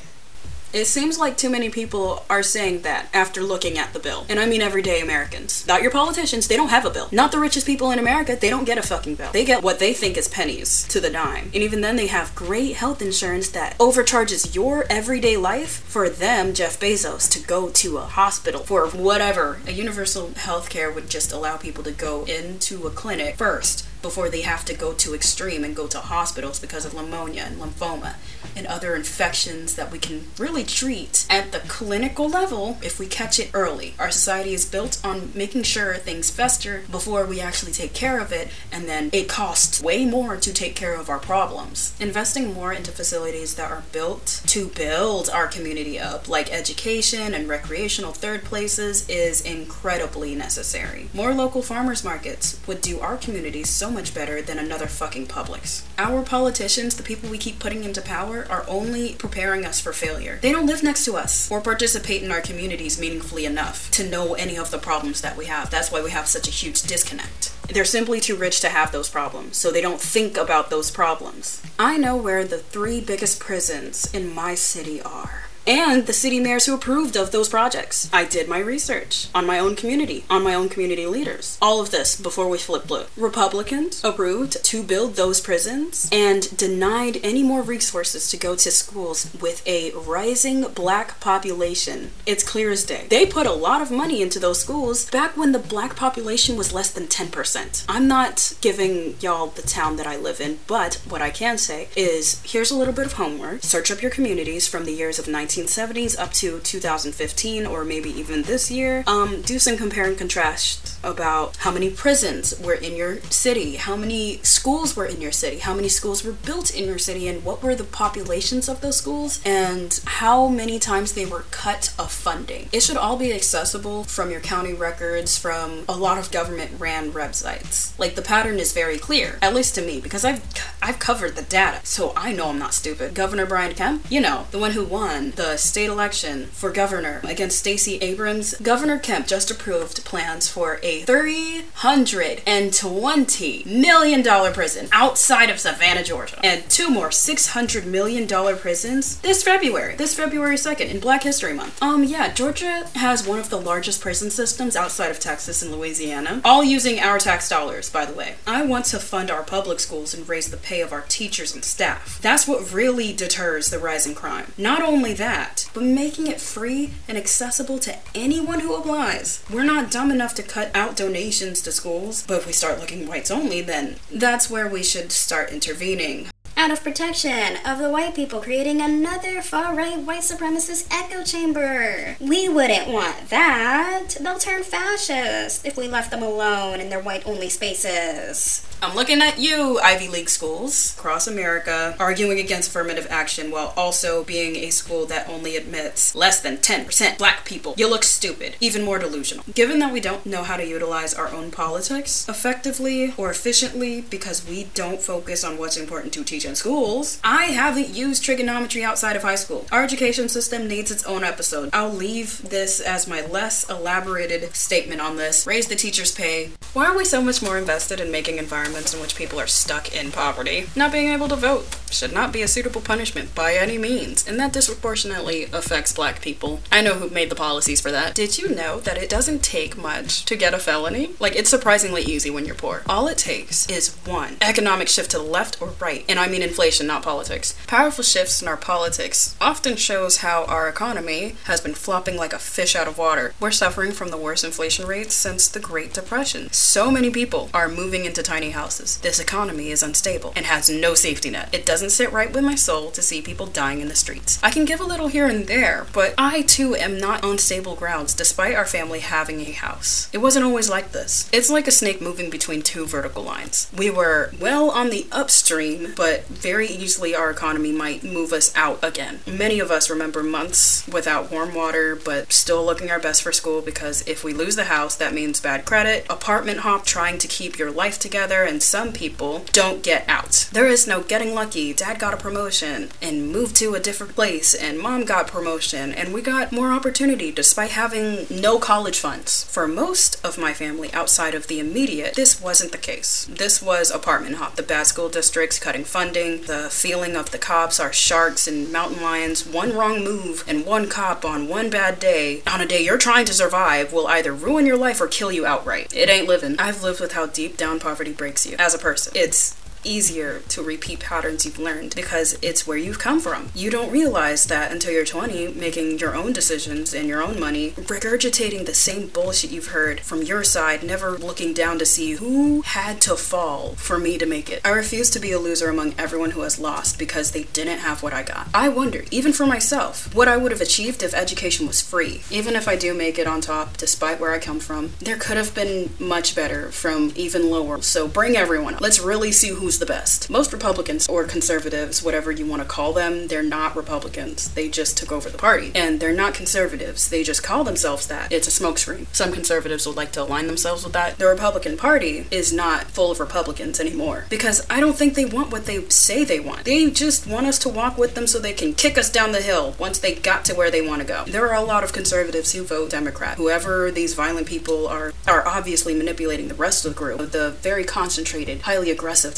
It 0.71 0.85
seems 0.85 1.19
like 1.19 1.39
too 1.39 1.49
many 1.49 1.71
people 1.71 2.25
are 2.29 2.43
saying 2.43 2.83
that 2.83 3.09
after 3.15 3.41
looking 3.43 3.79
at 3.79 3.95
the 3.95 3.99
bill. 3.99 4.27
And 4.29 4.39
I 4.39 4.45
mean 4.45 4.61
everyday 4.61 5.01
Americans. 5.01 5.67
Not 5.67 5.81
your 5.81 5.91
politicians, 5.91 6.47
they 6.47 6.57
don't 6.57 6.69
have 6.69 6.85
a 6.85 6.91
bill. 6.91 7.09
Not 7.11 7.33
the 7.33 7.41
richest 7.41 7.67
people 7.67 7.91
in 7.91 7.99
America, 7.99 8.37
they 8.39 8.51
don't 8.51 8.67
get 8.67 8.77
a 8.77 8.83
fucking 8.83 9.15
bill. 9.15 9.33
They 9.33 9.47
get 9.47 9.63
what 9.63 9.79
they 9.79 9.95
think 9.95 10.19
is 10.19 10.29
pennies 10.29 10.87
to 10.89 11.01
the 11.01 11.09
dime. 11.09 11.45
And 11.55 11.63
even 11.63 11.81
then, 11.81 11.97
they 11.97 12.09
have 12.09 12.35
great 12.35 12.77
health 12.77 13.01
insurance 13.01 13.49
that 13.51 13.77
overcharges 13.81 14.55
your 14.55 14.85
everyday 14.91 15.39
life 15.39 15.83
for 15.85 16.11
them, 16.11 16.53
Jeff 16.53 16.79
Bezos, 16.79 17.31
to 17.31 17.41
go 17.47 17.71
to 17.71 17.97
a 17.97 18.03
hospital 18.03 18.63
for 18.63 18.89
whatever. 18.89 19.61
A 19.67 19.73
universal 19.73 20.33
health 20.35 20.69
care 20.69 20.93
would 20.93 21.09
just 21.09 21.33
allow 21.33 21.57
people 21.57 21.83
to 21.85 21.93
go 21.93 22.25
into 22.25 22.87
a 22.87 22.91
clinic 22.91 23.37
first 23.37 23.87
before 24.03 24.29
they 24.29 24.43
have 24.43 24.65
to 24.67 24.75
go 24.75 24.93
to 24.95 25.15
extreme 25.15 25.65
and 25.65 25.75
go 25.75 25.87
to 25.87 25.99
hospitals 25.99 26.59
because 26.59 26.85
of 26.85 26.95
pneumonia 26.95 27.43
and 27.43 27.61
lymphoma 27.61 28.15
and 28.57 28.67
other 28.67 28.95
infections 28.95 29.75
that 29.75 29.91
we 29.91 29.99
can 29.99 30.27
really 30.39 30.65
treat 30.65 31.27
at 31.31 31.53
the 31.53 31.61
clinical 31.61 32.29
level 32.29 32.79
if 32.83 32.99
we 32.99 33.07
catch 33.07 33.39
it 33.39 33.51
early. 33.55 33.95
Our 33.99 34.11
society 34.11 34.55
is 34.55 34.65
built 34.65 35.01
on 35.05 35.31
making 35.35 35.63
sure 35.65 35.95
things 35.95 36.31
fester 36.31 36.83
before 36.91 37.25
we 37.27 37.41
actually 37.41 37.73
take 37.73 37.95
care 37.95 38.21
of 38.21 38.33
it, 38.33 38.49
and 38.73 38.89
then 38.89 39.11
it 39.13 39.29
costs 39.29 39.81
way 39.83 40.05
more 40.05 40.37
to 40.37 40.53
take 40.53 40.75
care 40.75 40.95
of 40.95 41.09
our 41.09 41.19
problems. 41.19 41.95
Investing 42.01 42.53
more 42.55 42.73
into 42.73 42.91
facilities 42.91 43.55
that 43.55 43.71
are 43.71 43.85
built 43.93 44.43
to 44.47 44.69
build 44.69 45.29
our 45.31 45.47
community 45.47 45.99
up, 45.99 46.29
like 46.29 46.53
education 46.53 47.35
and 47.35 47.49
recreational 47.49 48.13
third 48.13 48.45
places, 48.45 49.09
is 49.09 49.41
incredibly 49.41 50.35
necessary. 50.35 51.09
More 51.15 51.35
local 51.35 51.63
farmers 51.63 52.05
markets 52.05 52.61
would 52.67 52.81
do 52.81 53.01
our 53.01 53.17
communities 53.17 53.71
so 53.71 53.88
much 53.91 54.15
better 54.15 54.41
than 54.43 54.59
another 54.59 54.87
fucking 54.87 55.27
Publix. 55.27 55.83
Our 55.99 56.23
politicians, 56.23 56.97
the 56.97 57.03
people 57.03 57.31
we 57.31 57.39
keep 57.39 57.59
putting 57.59 57.85
into 57.85 58.01
power, 58.01 58.47
are 58.49 58.65
only 58.69 59.15
preparing 59.15 59.65
us 59.65 59.81
for 59.81 59.93
failure. 59.93 60.39
They 60.43 60.53
don't 60.53 60.67
live 60.67 60.83
next 60.83 61.05
to 61.07 61.17
us 61.17 61.51
or 61.51 61.61
participate 61.61 62.23
in 62.23 62.31
our 62.31 62.41
communities 62.41 63.01
meaningfully 63.01 63.45
enough 63.45 63.91
to 63.93 64.09
know 64.09 64.35
any 64.35 64.57
of 64.57 64.71
the 64.71 64.79
problems 64.79 65.21
that 65.21 65.37
we 65.37 65.47
have. 65.47 65.71
That's 65.71 65.91
why 65.91 66.03
we 66.03 66.11
have 66.11 66.27
such 66.27 66.49
a 66.49 66.53
huge 66.53 66.83
disconnect. 66.83 67.53
They're 67.69 67.85
simply 67.85 68.21
too 68.21 68.37
rich 68.37 68.61
to 68.61 68.71
have 68.71 68.93
those 68.93 69.11
problems, 69.11 69.57
so 69.57 69.71
they 69.71 69.83
don't 69.83 70.01
think 70.01 70.37
about 70.37 70.71
those 70.71 70.91
problems. 70.91 71.63
I 71.79 71.99
know 71.99 72.17
where 72.17 72.45
the 72.45 72.59
three 72.59 73.01
biggest 73.01 73.41
prisons 73.41 74.13
in 74.15 74.35
my 74.35 74.55
city 74.55 75.03
are 75.03 75.48
and 75.69 76.07
the 76.07 76.13
city 76.15 76.41
mayors 76.41 76.65
who 76.65 76.75
approved 76.75 77.15
of 77.15 77.31
those 77.31 77.51
projects. 77.51 78.09
I 78.11 78.25
did 78.25 78.49
my 78.49 78.59
research 78.59 79.29
on 79.35 79.47
my 79.47 79.59
own 79.59 79.77
community, 79.77 80.25
on 80.31 80.43
my 80.43 80.55
own 80.55 80.71
community 80.71 81.07
leaders. 81.07 81.59
All 81.61 81.81
of 81.81 81.91
this 81.91 82.19
before 82.19 82.49
we 82.49 82.57
flip 82.57 82.87
blue. 82.87 83.05
Republicans 83.19 84.03
approved 84.03 84.65
to 84.65 84.83
build 84.83 85.15
those 85.15 85.43
prisons 85.43 86.09
and 86.11 86.57
denied 86.57 87.19
any 87.23 87.43
more 87.43 87.61
resources 87.61 88.31
to 88.31 88.39
go 88.39 88.57
to 88.57 88.71
schools 88.71 89.31
with 89.39 89.63
a 89.67 89.93
rising 89.93 90.63
black 90.75 91.21
population. 91.21 92.13
It's 92.25 92.43
clear 92.43 92.71
as 92.71 92.85
day. 92.85 93.07
They 93.11 93.27
put 93.27 93.47
a 93.47 93.53
lot 93.53 93.83
of 93.83 93.91
money 93.91 94.23
into 94.23 94.39
those 94.39 94.63
schools 94.63 95.11
back 95.11 95.37
when 95.37 95.53
the 95.53 95.59
black 95.59 95.97
population 95.97 96.57
was 96.57 96.73
less 96.73 96.91
than 96.91 97.09
10%. 97.09 97.85
I'm 97.91 98.09
not 98.09 98.55
giving 98.63 99.17
y'all 99.21 99.49
the 99.49 99.61
town 99.63 99.97
that 99.97 100.07
I 100.07 100.17
live 100.17 100.41
in, 100.41 100.61
but 100.67 101.03
what 101.07 101.21
I 101.21 101.29
can 101.29 101.59
say 101.59 101.89
is 101.95 102.41
here's 102.43 102.71
a 102.71 102.77
little 102.77 102.95
bit 102.95 103.05
of 103.05 103.13
homework. 103.15 103.63
Search 103.63 103.91
up 103.91 104.01
your 104.01 104.11
communities 104.11 104.67
from 104.67 104.87
the 104.87 104.93
years 104.93 105.19
of 105.19 105.29
19 105.29 105.58
1970s 105.59 106.19
up 106.19 106.33
to 106.33 106.61
2015 106.61 107.67
or 107.67 107.85
maybe 107.85 108.11
even 108.11 108.43
this 108.43 108.71
year. 108.71 109.05
Um, 109.07 109.43
do 109.43 109.59
some 109.59 109.77
compare 109.77 110.05
and 110.05 110.17
contrast 110.17 110.99
about 111.05 111.57
how 111.59 111.71
many 111.71 111.91
prisons 111.91 112.59
were 112.61 112.75
in 112.75 112.97
your 112.97 113.21
city, 113.23 113.77
how 113.77 113.97
many 113.97 114.39
schools 114.43 114.97
were 114.97 115.07
in 115.07 115.21
your 115.21 115.33
city, 115.33 115.59
how 115.59 115.75
many 115.75 115.89
schools 115.89 116.25
were 116.25 116.33
built 116.33 116.75
in 116.75 116.87
your 116.87 116.99
city, 116.99 117.29
and 117.29 117.45
what 117.45 117.63
were 117.63 117.75
the 117.75 117.85
populations 117.85 118.69
of 118.69 118.81
those 118.81 118.97
schools, 118.97 119.41
and 119.45 120.01
how 120.05 120.49
many 120.49 120.79
times 120.79 121.13
they 121.13 121.27
were 121.27 121.45
cut 121.51 121.95
of 121.99 122.11
funding. 122.11 122.69
It 122.73 122.83
should 122.83 122.97
all 122.97 123.17
be 123.17 123.33
accessible 123.33 124.05
from 124.05 124.31
your 124.31 124.41
county 124.41 124.75
records, 124.75 125.39
from 125.39 125.85
a 125.89 125.97
lot 125.97 126.19
of 126.19 126.31
government 126.31 126.73
ran 126.79 127.13
websites. 127.13 127.99
Like 127.99 128.15
the 128.15 128.23
pattern 128.23 128.59
is 128.59 128.73
very 128.73 128.99
clear, 128.99 129.39
at 129.43 129.55
least 129.55 129.75
to 129.77 129.83
me, 129.83 130.01
because 130.01 130.25
I've 130.25 130.43
I've 130.83 130.99
covered 130.99 131.37
the 131.37 131.43
data, 131.43 131.81
so 131.85 132.13
I 132.17 132.33
know 132.33 132.49
I'm 132.49 132.59
not 132.59 132.75
stupid. 132.75 133.15
Governor 133.15 133.47
Brian 133.47 133.75
Kemp, 133.75 134.07
you 134.11 134.21
know, 134.21 134.47
the 134.51 134.59
one 134.59 134.73
who 134.73 134.85
won 134.85 135.33
the 135.33 135.48
state 135.57 135.89
election 135.89 136.47
for 136.47 136.71
governor 136.71 137.21
against 137.25 137.59
Stacey 137.59 137.97
Abrams, 137.99 138.55
Governor 138.57 138.99
Kemp 138.99 139.27
just 139.27 139.51
approved 139.51 140.05
plans 140.05 140.49
for 140.49 140.79
a 140.83 141.03
$320 141.03 143.67
million 143.67 144.53
prison 144.53 144.89
outside 144.93 145.51
of 145.51 145.61
Savannah, 145.61 146.03
Georgia, 146.03 146.41
and 146.45 146.69
two 146.69 146.91
more 146.91 147.11
$600 147.11 147.85
million 147.85 148.27
prisons 148.57 149.21
this 149.21 149.43
February, 149.43 149.95
this 149.97 150.15
February 150.15 150.57
2nd 150.57 150.91
in 150.91 151.01
Black 151.01 151.23
History 151.23 151.55
Month. 151.55 151.83
Um, 151.83 152.05
yeah, 152.05 152.33
Georgia 152.33 152.87
has 152.95 153.27
one 153.27 153.39
of 153.39 153.51
the 153.51 153.61
largest 153.61 154.01
prison 154.01 154.31
systems 154.31 154.77
outside 154.77 155.11
of 155.11 155.21
Texas 155.21 155.63
and 155.63 155.73
Louisiana, 155.73 156.41
all 156.45 156.65
using 156.65 157.01
our 157.01 157.19
tax 157.19 157.49
dollars, 157.49 157.91
by 157.91 158.05
the 158.05 158.13
way. 158.13 158.37
I 158.47 158.65
want 158.65 158.85
to 158.87 158.99
fund 158.99 159.31
our 159.31 159.43
public 159.43 159.81
schools 159.81 160.15
and 160.15 160.29
raise 160.29 160.51
the 160.51 160.57
pay 160.57 160.81
of 160.81 160.93
our 160.93 161.03
teachers 161.03 161.55
and 161.55 161.65
staff. 161.65 162.21
That's 162.21 162.49
what 162.49 162.73
really 162.73 163.13
deters 163.13 163.71
the 163.71 163.79
rise 163.79 164.07
in 164.07 164.15
crime. 164.15 164.53
Not 164.57 164.83
only 164.83 165.13
that, 165.15 165.38
but 165.75 165.83
making 165.83 166.27
it 166.27 166.41
free 166.41 166.91
and 167.07 167.17
accessible 167.17 167.79
to 167.79 167.97
anyone 168.15 168.61
who 168.61 168.75
applies. 168.75 169.45
We're 169.51 169.63
not 169.65 169.91
dumb 169.91 170.11
enough 170.11 170.35
to 170.37 170.43
cut 170.43 170.71
out 170.75 170.97
donations 170.97 171.61
to 171.63 171.73
schools, 171.73 172.25
but 172.27 172.39
if 172.39 172.47
we 172.47 172.53
start 172.53 172.81
looking 172.81 173.07
whites 173.07 173.31
only, 173.31 173.61
then 173.61 173.97
that's 174.13 174.51
where 174.51 174.69
we 174.69 174.83
should 174.83 175.13
start 175.13 175.53
intervening. 175.53 176.29
Out 176.59 176.73
of 176.73 176.83
protection 176.83 177.57
of 177.65 177.79
the 177.79 177.89
white 177.89 178.17
people, 178.17 178.41
creating 178.41 178.81
another 178.81 179.41
far 179.41 179.77
right 179.77 179.97
white 180.01 180.23
supremacist 180.23 180.89
echo 180.91 181.23
chamber. 181.23 182.17
We 182.19 182.49
wouldn't 182.49 182.89
want 182.89 183.31
that. 183.31 184.17
They'll 184.21 184.41
turn 184.41 184.65
fascist 184.65 185.65
if 185.65 185.77
we 185.77 185.87
left 185.87 186.11
them 186.11 186.23
alone 186.23 186.81
in 186.81 186.89
their 186.89 186.99
white 186.99 187.25
only 187.29 187.49
spaces. 187.49 188.67
I'm 188.83 188.95
looking 188.95 189.23
at 189.23 189.39
you, 189.39 189.81
Ivy 189.83 190.09
League 190.09 190.29
schools 190.29 190.97
across 190.97 191.27
America, 191.27 191.97
arguing 191.99 192.39
against 192.39 192.71
affirmative 192.71 193.07
action 193.09 193.51
while 193.51 193.73
also 193.77 194.25
being 194.25 194.57
a 194.57 194.71
school 194.71 195.07
that 195.07 195.29
only 195.29 195.57
admits 195.57 196.15
less 196.15 196.41
than 196.41 196.59
10% 196.59 197.19
black 197.19 197.45
people. 197.45 197.75
You 197.77 197.89
look 197.89 198.05
stupid, 198.05 198.57
even 198.61 198.85
more 198.85 198.99
delusional. 198.99 199.45
Given 199.53 199.79
that 199.79 199.93
we 199.93 200.01
don't 200.01 200.27
know 200.27 200.43
how 200.43 200.57
to 200.57 200.67
utilize 200.67 201.15
our 201.15 201.29
own 201.29 201.51
politics 201.51 202.29
effectively 202.29 203.15
or 203.17 203.31
efficiently 203.31 204.01
because 204.01 204.47
we 204.47 204.65
don't 204.75 205.01
focus 205.01 205.45
on 205.45 205.59
what's 205.59 205.77
important 205.77 206.13
to 206.15 206.25
teach 206.25 206.47
schools, 206.57 207.21
I 207.23 207.47
haven't 207.47 207.91
used 207.91 208.23
trigonometry 208.23 208.85
outside 208.85 209.17
of 209.17 209.23
high 209.23 209.35
school. 209.35 209.67
Our 209.71 209.83
education 209.83 210.29
system 210.29 210.69
needs 210.69 210.91
its 210.91 211.05
own 211.05 211.25
episode. 211.25 211.71
I'll 211.73 211.93
leave 211.93 212.49
this 212.49 212.81
as 212.81 213.07
my 213.07 213.27
less 213.27 213.69
elaborated 213.69 214.55
statement 214.55 215.01
on 215.01 215.17
this. 215.17 215.47
Raise 215.47 215.69
the 215.69 215.77
teacher's 215.77 216.15
pay. 216.15 216.51
Why 216.73 216.87
are 216.87 216.97
we 216.97 217.05
so 217.05 217.23
much 217.23 217.43
more 217.43 217.59
invested 217.59 218.01
in 218.01 218.11
making 218.11 218.39
environments 218.39 218.95
in 218.95 219.01
which 219.01 219.17
people 219.17 219.41
are 219.41 219.47
stuck 219.47 219.95
in 219.95 220.13
poverty? 220.13 220.67
Not 220.77 220.93
being 220.93 221.09
able 221.09 221.29
to 221.29 221.37
vote 221.37 221.77
should 221.91 222.13
not 222.13 222.33
be 222.33 222.43
a 222.43 222.49
suitable 222.49 222.81
punishment 222.81 223.35
by 223.35 223.55
any 223.55 223.79
means, 223.79 224.27
and 224.27 224.39
that 224.39 224.53
disproportionately 224.53 225.45
affects 225.45 225.93
black 225.93 226.21
people. 226.21 226.61
I 226.71 226.83
know 226.83 226.95
who 226.95 227.09
made 227.09 227.31
the 227.31 227.35
policies 227.35 227.81
for 227.81 227.91
that. 227.91 228.15
Did 228.15 228.39
you 228.39 228.55
know 228.55 228.81
that 228.81 228.99
it 228.99 229.09
doesn't 229.09 229.43
take 229.43 229.77
much 229.77 230.25
to 230.27 230.37
get 230.37 230.55
a 230.55 230.59
felony? 230.59 231.11
Like, 231.19 231.35
it's 231.35 231.51
surprisingly 231.51 232.03
easy 232.03 232.31
when 232.31 232.45
you're 232.45 232.55
poor. 232.55 232.83
All 232.89 233.09
it 233.09 233.19
takes 233.19 233.69
is 233.69 233.97
one 234.05 234.37
economic 234.41 234.89
shift 234.89 235.11
to 235.13 235.19
the 235.19 235.25
left 235.25 235.61
or 235.63 235.73
right, 235.81 236.05
and 236.09 236.19
I 236.19 236.29
mean 236.29 236.38
inflation, 236.43 236.87
not 236.87 237.03
politics. 237.03 237.55
Powerful 237.67 238.05
shifts 238.05 238.43
in 238.43 238.49
our 238.49 238.57
politics 238.57 239.37
often 239.41 239.77
shows 239.77 240.19
how 240.19 240.45
our 240.45 240.69
economy 240.69 241.37
has 241.45 241.61
been 241.61 241.75
flopping 241.75 242.17
like 242.17 242.33
a 242.33 242.39
fish 242.39 242.75
out 242.77 242.89
of 242.89 242.99
water. 242.99 243.35
We're 243.41 243.51
suffering 243.51 243.93
from 243.93 244.09
the 244.09 244.17
worst 244.17 244.45
inflation 244.45 244.87
rates 244.87 245.15
since 245.15 245.49
the 245.49 245.61
Great 245.61 245.93
Depression. 245.93 246.51
So 246.53 246.91
many 246.91 247.11
people 247.11 247.51
are 247.53 247.69
moving 247.69 248.05
into 248.05 248.23
tiny 248.23 248.51
houses. 248.51 248.99
This 248.99 249.21
economy 249.21 249.71
is 249.71 249.83
unstable 249.83 250.33
and 250.37 250.47
has 250.47 250.69
no 250.69 250.95
safety 250.95 251.31
net. 251.31 251.49
It 251.53 251.67
doesn't 251.67 251.91
sit 251.91 252.13
right 252.13 252.33
with 252.33 252.45
my 252.45 252.55
soul 252.55 252.91
to 252.93 253.03
see 253.03 253.23
people 253.23 253.47
dying 253.47 253.81
in 253.81 253.89
the 253.89 253.95
streets. 253.95 254.39
I 254.43 254.51
can 254.51 254.65
give 254.65 254.81
a 254.81 254.85
little 254.85 255.09
here 255.09 255.27
and 255.27 255.47
there, 255.47 255.87
but 255.93 256.15
I 256.19 256.43
too 256.43 256.75
am 256.75 256.99
not 256.99 257.25
on 257.25 257.39
stable 257.39 257.75
grounds 257.75 258.15
despite 258.15 258.55
our 258.55 258.67
family 258.67 259.01
having 259.01 259.41
a 259.41 259.53
house. 259.53 260.09
It 260.13 260.19
wasn't 260.19 260.45
always 260.45 260.69
like 260.69 260.93
this. 260.93 261.29
It's 261.33 261.51
like 261.51 261.67
a 261.67 261.73
snake 261.73 262.01
moving 262.01 262.31
between 262.31 262.63
two 262.63 262.87
vertical 262.87 263.23
lines. 263.23 263.71
We 263.77 263.91
were 263.91 264.33
well 264.41 264.71
on 264.71 264.91
the 264.91 265.07
upstream, 265.13 265.93
but 265.97 266.25
very 266.29 266.69
easily 266.69 267.15
our 267.15 267.31
economy 267.31 267.73
might 267.73 268.05
move 268.05 268.33
us 268.33 268.55
out 268.57 268.79
again. 268.83 269.21
Many 269.27 269.61
of 269.61 269.71
us 269.71 269.91
remember 269.91 270.23
months 270.23 270.87
without 270.89 271.31
warm 271.31 271.55
water, 271.55 271.97
but 271.97 272.33
still 272.33 272.65
looking 272.65 272.91
our 272.91 272.99
best 272.99 273.23
for 273.23 273.33
school 273.33 273.61
because 273.61 274.07
if 274.07 274.25
we 274.25 274.33
lose 274.33 274.57
the 274.57 274.65
house, 274.65 274.95
that 274.97 275.15
means 275.15 275.41
bad 275.41 275.65
credit, 275.65 276.07
apartment 276.11 276.61
hop 276.61 276.85
trying 276.85 277.19
to 277.19 277.29
keep 277.29 277.59
your 277.59 277.71
life 277.71 277.99
together, 277.99 278.43
and 278.43 278.63
some 278.63 278.93
people 278.93 279.45
don't 279.53 279.83
get 279.83 280.09
out. 280.09 280.49
There 280.53 280.69
is 280.69 280.87
no 280.87 281.03
getting 281.03 281.35
lucky. 281.35 281.73
Dad 281.73 281.99
got 281.99 282.15
a 282.15 282.17
promotion 282.17 282.91
and 283.01 283.33
moved 283.33 283.57
to 283.57 283.75
a 283.75 283.81
different 283.81 284.15
place, 284.15 284.55
and 284.55 284.79
mom 284.79 285.05
got 285.05 285.27
promotion, 285.29 285.93
and 285.93 286.13
we 286.13 286.23
got 286.23 286.53
more 286.53 286.73
opportunity 286.73 287.31
despite 287.31 287.71
having 287.71 288.27
no 288.31 288.59
college 288.59 288.99
funds. 288.99 289.45
For 289.45 289.67
most 289.69 290.25
of 290.25 290.39
my 290.39 290.53
family 290.53 290.93
outside 290.93 291.35
of 291.35 291.47
the 291.47 291.61
immediate, 291.61 292.15
this 292.15 292.41
wasn't 292.41 292.73
the 292.73 292.79
case. 292.79 293.27
This 293.31 293.63
was 293.63 293.91
apartment 293.91 294.37
hop, 294.37 294.57
the 294.57 294.63
bad 294.63 294.87
school 294.87 295.09
districts 295.09 295.59
cutting 295.59 295.85
funding, 295.85 296.18
the 296.27 296.69
feeling 296.71 297.17
of 297.17 297.31
the 297.31 297.39
cops 297.39 297.79
are 297.79 297.93
sharks 297.93 298.47
and 298.47 298.73
mountain 298.73 299.03
lions. 299.03 299.47
One 299.47 299.75
wrong 299.75 300.03
move 300.03 300.45
and 300.47 300.67
one 300.67 300.89
cop 300.89 301.25
on 301.25 301.49
one 301.49 301.71
bad 301.71 302.01
day, 302.01 302.43
on 302.47 302.61
a 302.61 302.67
day 302.67 302.83
you're 302.83 302.99
trying 302.99 303.25
to 303.27 303.35
survive, 303.35 303.93
will 303.93 304.07
either 304.07 304.33
ruin 304.33 304.67
your 304.67 304.77
life 304.77 305.01
or 305.01 305.07
kill 305.07 305.33
you 305.33 305.47
outright. 305.47 305.95
It 305.95 306.09
ain't 306.09 306.29
living. 306.29 306.57
I've 306.59 306.83
lived 306.83 307.01
with 307.01 307.13
how 307.13 307.27
deep 307.27 307.57
down 307.57 307.81
poverty 307.81 308.13
breaks 308.13 308.45
you 308.47 308.57
as 308.59 308.75
a 308.75 308.79
person. 308.79 309.13
It's 309.17 309.57
easier 309.85 310.41
to 310.49 310.63
repeat 310.63 311.01
patterns 311.01 311.45
you've 311.45 311.59
learned 311.59 311.95
because 311.95 312.39
it's 312.43 312.67
where 312.67 312.77
you've 312.77 312.99
come 312.99 313.21
from. 313.21 313.49
You 313.55 313.71
don't 313.71 313.91
realize 313.91 314.47
that 314.47 314.73
until 314.73 314.93
you're 314.93 315.05
20, 315.05 315.55
making 315.55 315.99
your 315.99 316.15
own 316.15 316.33
decisions 316.33 316.95
and 316.95 317.09
your 317.09 317.23
own 317.23 317.41
money, 317.41 317.71
regurgitating 317.73 318.67
the 318.67 318.75
same 318.75 319.09
bullshit 319.09 319.51
you've 319.51 319.69
heard 319.69 320.01
from 320.01 320.23
your 320.23 320.45
side, 320.45 320.83
never 320.83 321.19
looking 321.19 321.53
down 321.53 321.79
to 321.79 321.87
see 321.87 322.13
who 322.13 322.63
had 322.63 323.01
to 323.03 323.17
fall 323.17 323.75
for 323.75 323.99
me 323.99 324.19
to 324.19 324.27
make 324.27 324.51
it. 324.51 324.61
I 324.65 324.71
refuse 324.71 325.11
to 325.11 325.21
be 325.21 325.33
a 325.33 325.39
loser 325.39 325.69
among 325.69 325.95
everyone 325.99 326.33
who 326.33 326.43
has 326.43 326.59
lost 326.59 326.99
because 326.99 327.33
they 327.33 327.45
didn't 327.45 327.79
have 327.79 328.03
what 328.03 328.13
I 328.13 328.23
got. 328.23 328.49
I 328.55 328.69
wonder, 328.69 329.05
even 329.11 329.33
for 329.33 329.47
myself, 329.47 330.15
what 330.15 330.29
I 330.29 330.37
would 330.37 330.53
have 330.53 330.61
achieved 330.61 331.03
if 331.03 331.15
education 331.15 331.67
was 331.67 331.81
free. 331.83 332.23
Even 332.31 332.55
if 332.55 332.69
I 332.69 332.77
do 332.77 332.95
make 332.95 333.19
it 333.19 333.27
on 333.27 333.41
top, 333.41 333.77
despite 333.77 334.21
where 334.21 334.33
I 334.33 334.39
come 334.39 334.61
from, 334.61 334.93
there 335.01 335.17
could 335.17 335.37
have 335.37 335.55
been 335.55 335.91
much 335.99 336.35
better 336.35 336.71
from 336.71 337.13
even 337.17 337.51
lower. 337.51 337.81
So 337.83 338.09
bring 338.09 338.37
everyone 338.37 338.75
up. 338.75 338.81
Let's 338.81 339.01
really 339.01 339.33
see 339.33 339.51
who's 339.51 339.78
the 339.79 339.87
best. 339.87 340.31
Most 340.31 340.53
Republicans 340.53 341.09
or 341.09 341.25
conservatives, 341.25 342.03
whatever 342.03 342.31
you 342.31 342.47
want 342.47 342.63
to 342.63 342.69
call 342.69 342.93
them, 342.93 343.29
they're 343.29 343.43
not 343.43 343.77
Republicans. 343.77 344.53
They 344.55 344.69
just 344.69 344.97
took 344.97 345.13
over 345.13 345.29
the 345.31 345.39
party. 345.39 345.73
And 345.75 346.01
they're 346.01 346.13
not 346.13 346.35
conservatives. 346.35 347.09
They 347.09 347.23
just 347.23 347.43
call 347.43 347.65
themselves 347.65 348.07
that. 348.07 348.33
It's 348.33 348.49
a 348.49 348.63
smokescreen. 348.63 349.07
Some 349.15 349.33
conservatives 349.33 349.87
would 349.87 349.97
like 349.97 350.13
to 350.13 350.23
align 350.23 350.47
themselves 350.47 350.85
with 350.85 350.93
that. 350.93 351.19
The 351.19 351.27
Republican 351.27 351.77
Party 351.77 352.27
is 352.31 352.53
not 352.53 352.85
full 352.85 353.11
of 353.11 353.21
Republicans 353.21 353.81
anymore 353.81 354.25
because 354.29 354.67
I 354.69 354.81
don't 354.81 354.97
think 354.97 355.15
they 355.15 355.25
want 355.25 355.53
what 355.53 355.67
they 355.67 355.89
say 355.89 356.25
they 356.25 356.41
want. 356.41 356.65
They 356.65 356.91
just 356.91 357.27
want 357.27 357.47
us 357.47 357.59
to 357.61 357.69
walk 357.69 357.99
with 357.99 358.15
them 358.15 358.27
so 358.27 358.39
they 358.39 358.53
can 358.53 358.75
kick 358.75 358.99
us 358.99 359.11
down 359.11 359.33
the 359.33 359.41
hill 359.41 359.75
once 359.79 359.99
they 359.99 360.15
got 360.15 360.45
to 360.47 360.55
where 360.55 360.71
they 360.71 360.87
want 360.87 361.03
to 361.03 361.09
go. 361.09 361.25
There 361.25 361.49
are 361.49 361.55
a 361.55 361.65
lot 361.65 361.85
of 361.85 361.93
conservatives 361.93 362.53
who 362.53 362.65
vote 362.65 362.91
Democrat. 362.91 363.37
Whoever 363.37 363.91
these 363.91 364.15
violent 364.15 364.47
people 364.47 364.87
are 364.89 365.13
are 365.27 365.47
obviously 365.47 365.95
manipulating 365.95 366.49
the 366.49 366.55
rest 366.55 366.85
of 366.85 366.95
the 366.95 366.99
group, 366.99 367.31
the 367.31 367.51
very 367.63 367.85
concentrated, 367.85 368.63
highly 368.63 368.91
aggressive 368.91 369.35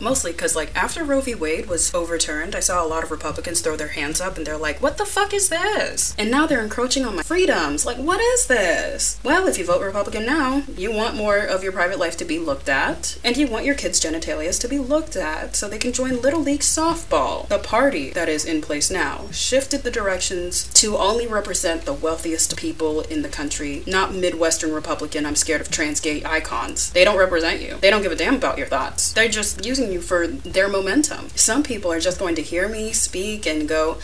Mostly 0.00 0.32
because, 0.32 0.56
like, 0.56 0.74
after 0.76 1.04
Roe 1.04 1.20
v. 1.20 1.34
Wade 1.34 1.66
was 1.66 1.94
overturned, 1.94 2.54
I 2.54 2.60
saw 2.60 2.84
a 2.84 2.88
lot 2.88 3.04
of 3.04 3.10
Republicans 3.10 3.60
throw 3.60 3.76
their 3.76 3.88
hands 3.88 4.20
up 4.20 4.36
and 4.36 4.46
they're 4.46 4.56
like, 4.56 4.82
what 4.82 4.98
the 4.98 5.06
fuck 5.06 5.32
is 5.32 5.48
this? 5.48 6.14
And 6.18 6.30
now 6.30 6.46
they're 6.46 6.62
encroaching 6.62 7.04
on 7.04 7.16
my 7.16 7.22
freedoms. 7.22 7.86
Like, 7.86 7.98
what 7.98 8.20
is 8.20 8.46
this? 8.46 9.18
Well, 9.22 9.46
if 9.46 9.58
you 9.58 9.64
vote 9.64 9.82
Republican 9.82 10.26
now, 10.26 10.62
you 10.76 10.92
want 10.92 11.16
more 11.16 11.38
of 11.38 11.62
your 11.62 11.72
private 11.72 11.98
life 11.98 12.16
to 12.18 12.24
be 12.24 12.38
looked 12.38 12.68
at, 12.68 13.18
and 13.24 13.36
you 13.36 13.46
want 13.46 13.64
your 13.64 13.74
kids' 13.74 14.00
genitalia 14.00 14.42
to 14.60 14.68
be 14.68 14.78
looked 14.78 15.16
at 15.16 15.56
so 15.56 15.68
they 15.68 15.78
can 15.78 15.92
join 15.92 16.20
Little 16.20 16.40
League 16.40 16.60
Softball. 16.60 17.48
The 17.48 17.58
party 17.58 18.10
that 18.10 18.28
is 18.28 18.44
in 18.44 18.60
place 18.60 18.90
now 18.90 19.28
shifted 19.30 19.82
the 19.82 19.90
directions 19.90 20.64
to 20.74 20.96
only 20.96 21.26
represent 21.26 21.82
the 21.82 21.92
wealthiest 21.92 22.56
people 22.56 23.02
in 23.02 23.22
the 23.22 23.28
country, 23.28 23.82
not 23.86 24.14
Midwestern 24.14 24.72
Republican, 24.72 25.24
I'm 25.24 25.36
scared 25.36 25.60
of 25.60 25.70
trans 25.70 26.00
gay 26.00 26.22
icons. 26.24 26.90
They 26.92 27.04
don't 27.04 27.18
represent 27.18 27.62
you. 27.62 27.76
They 27.80 27.90
don't 27.90 28.02
give 28.02 28.12
a 28.12 28.16
damn 28.16 28.34
about 28.34 28.58
your 28.58 28.66
thoughts. 28.66 29.12
They're 29.12 29.28
just 29.28 29.51
using 29.60 29.92
you 29.92 30.00
for 30.00 30.26
their 30.26 30.68
momentum. 30.68 31.28
Some 31.34 31.62
people 31.62 31.92
are 31.92 32.00
just 32.00 32.18
going 32.18 32.34
to 32.36 32.42
hear 32.42 32.68
me 32.68 32.92
speak 32.92 33.46
and 33.46 33.68
go, 33.68 33.98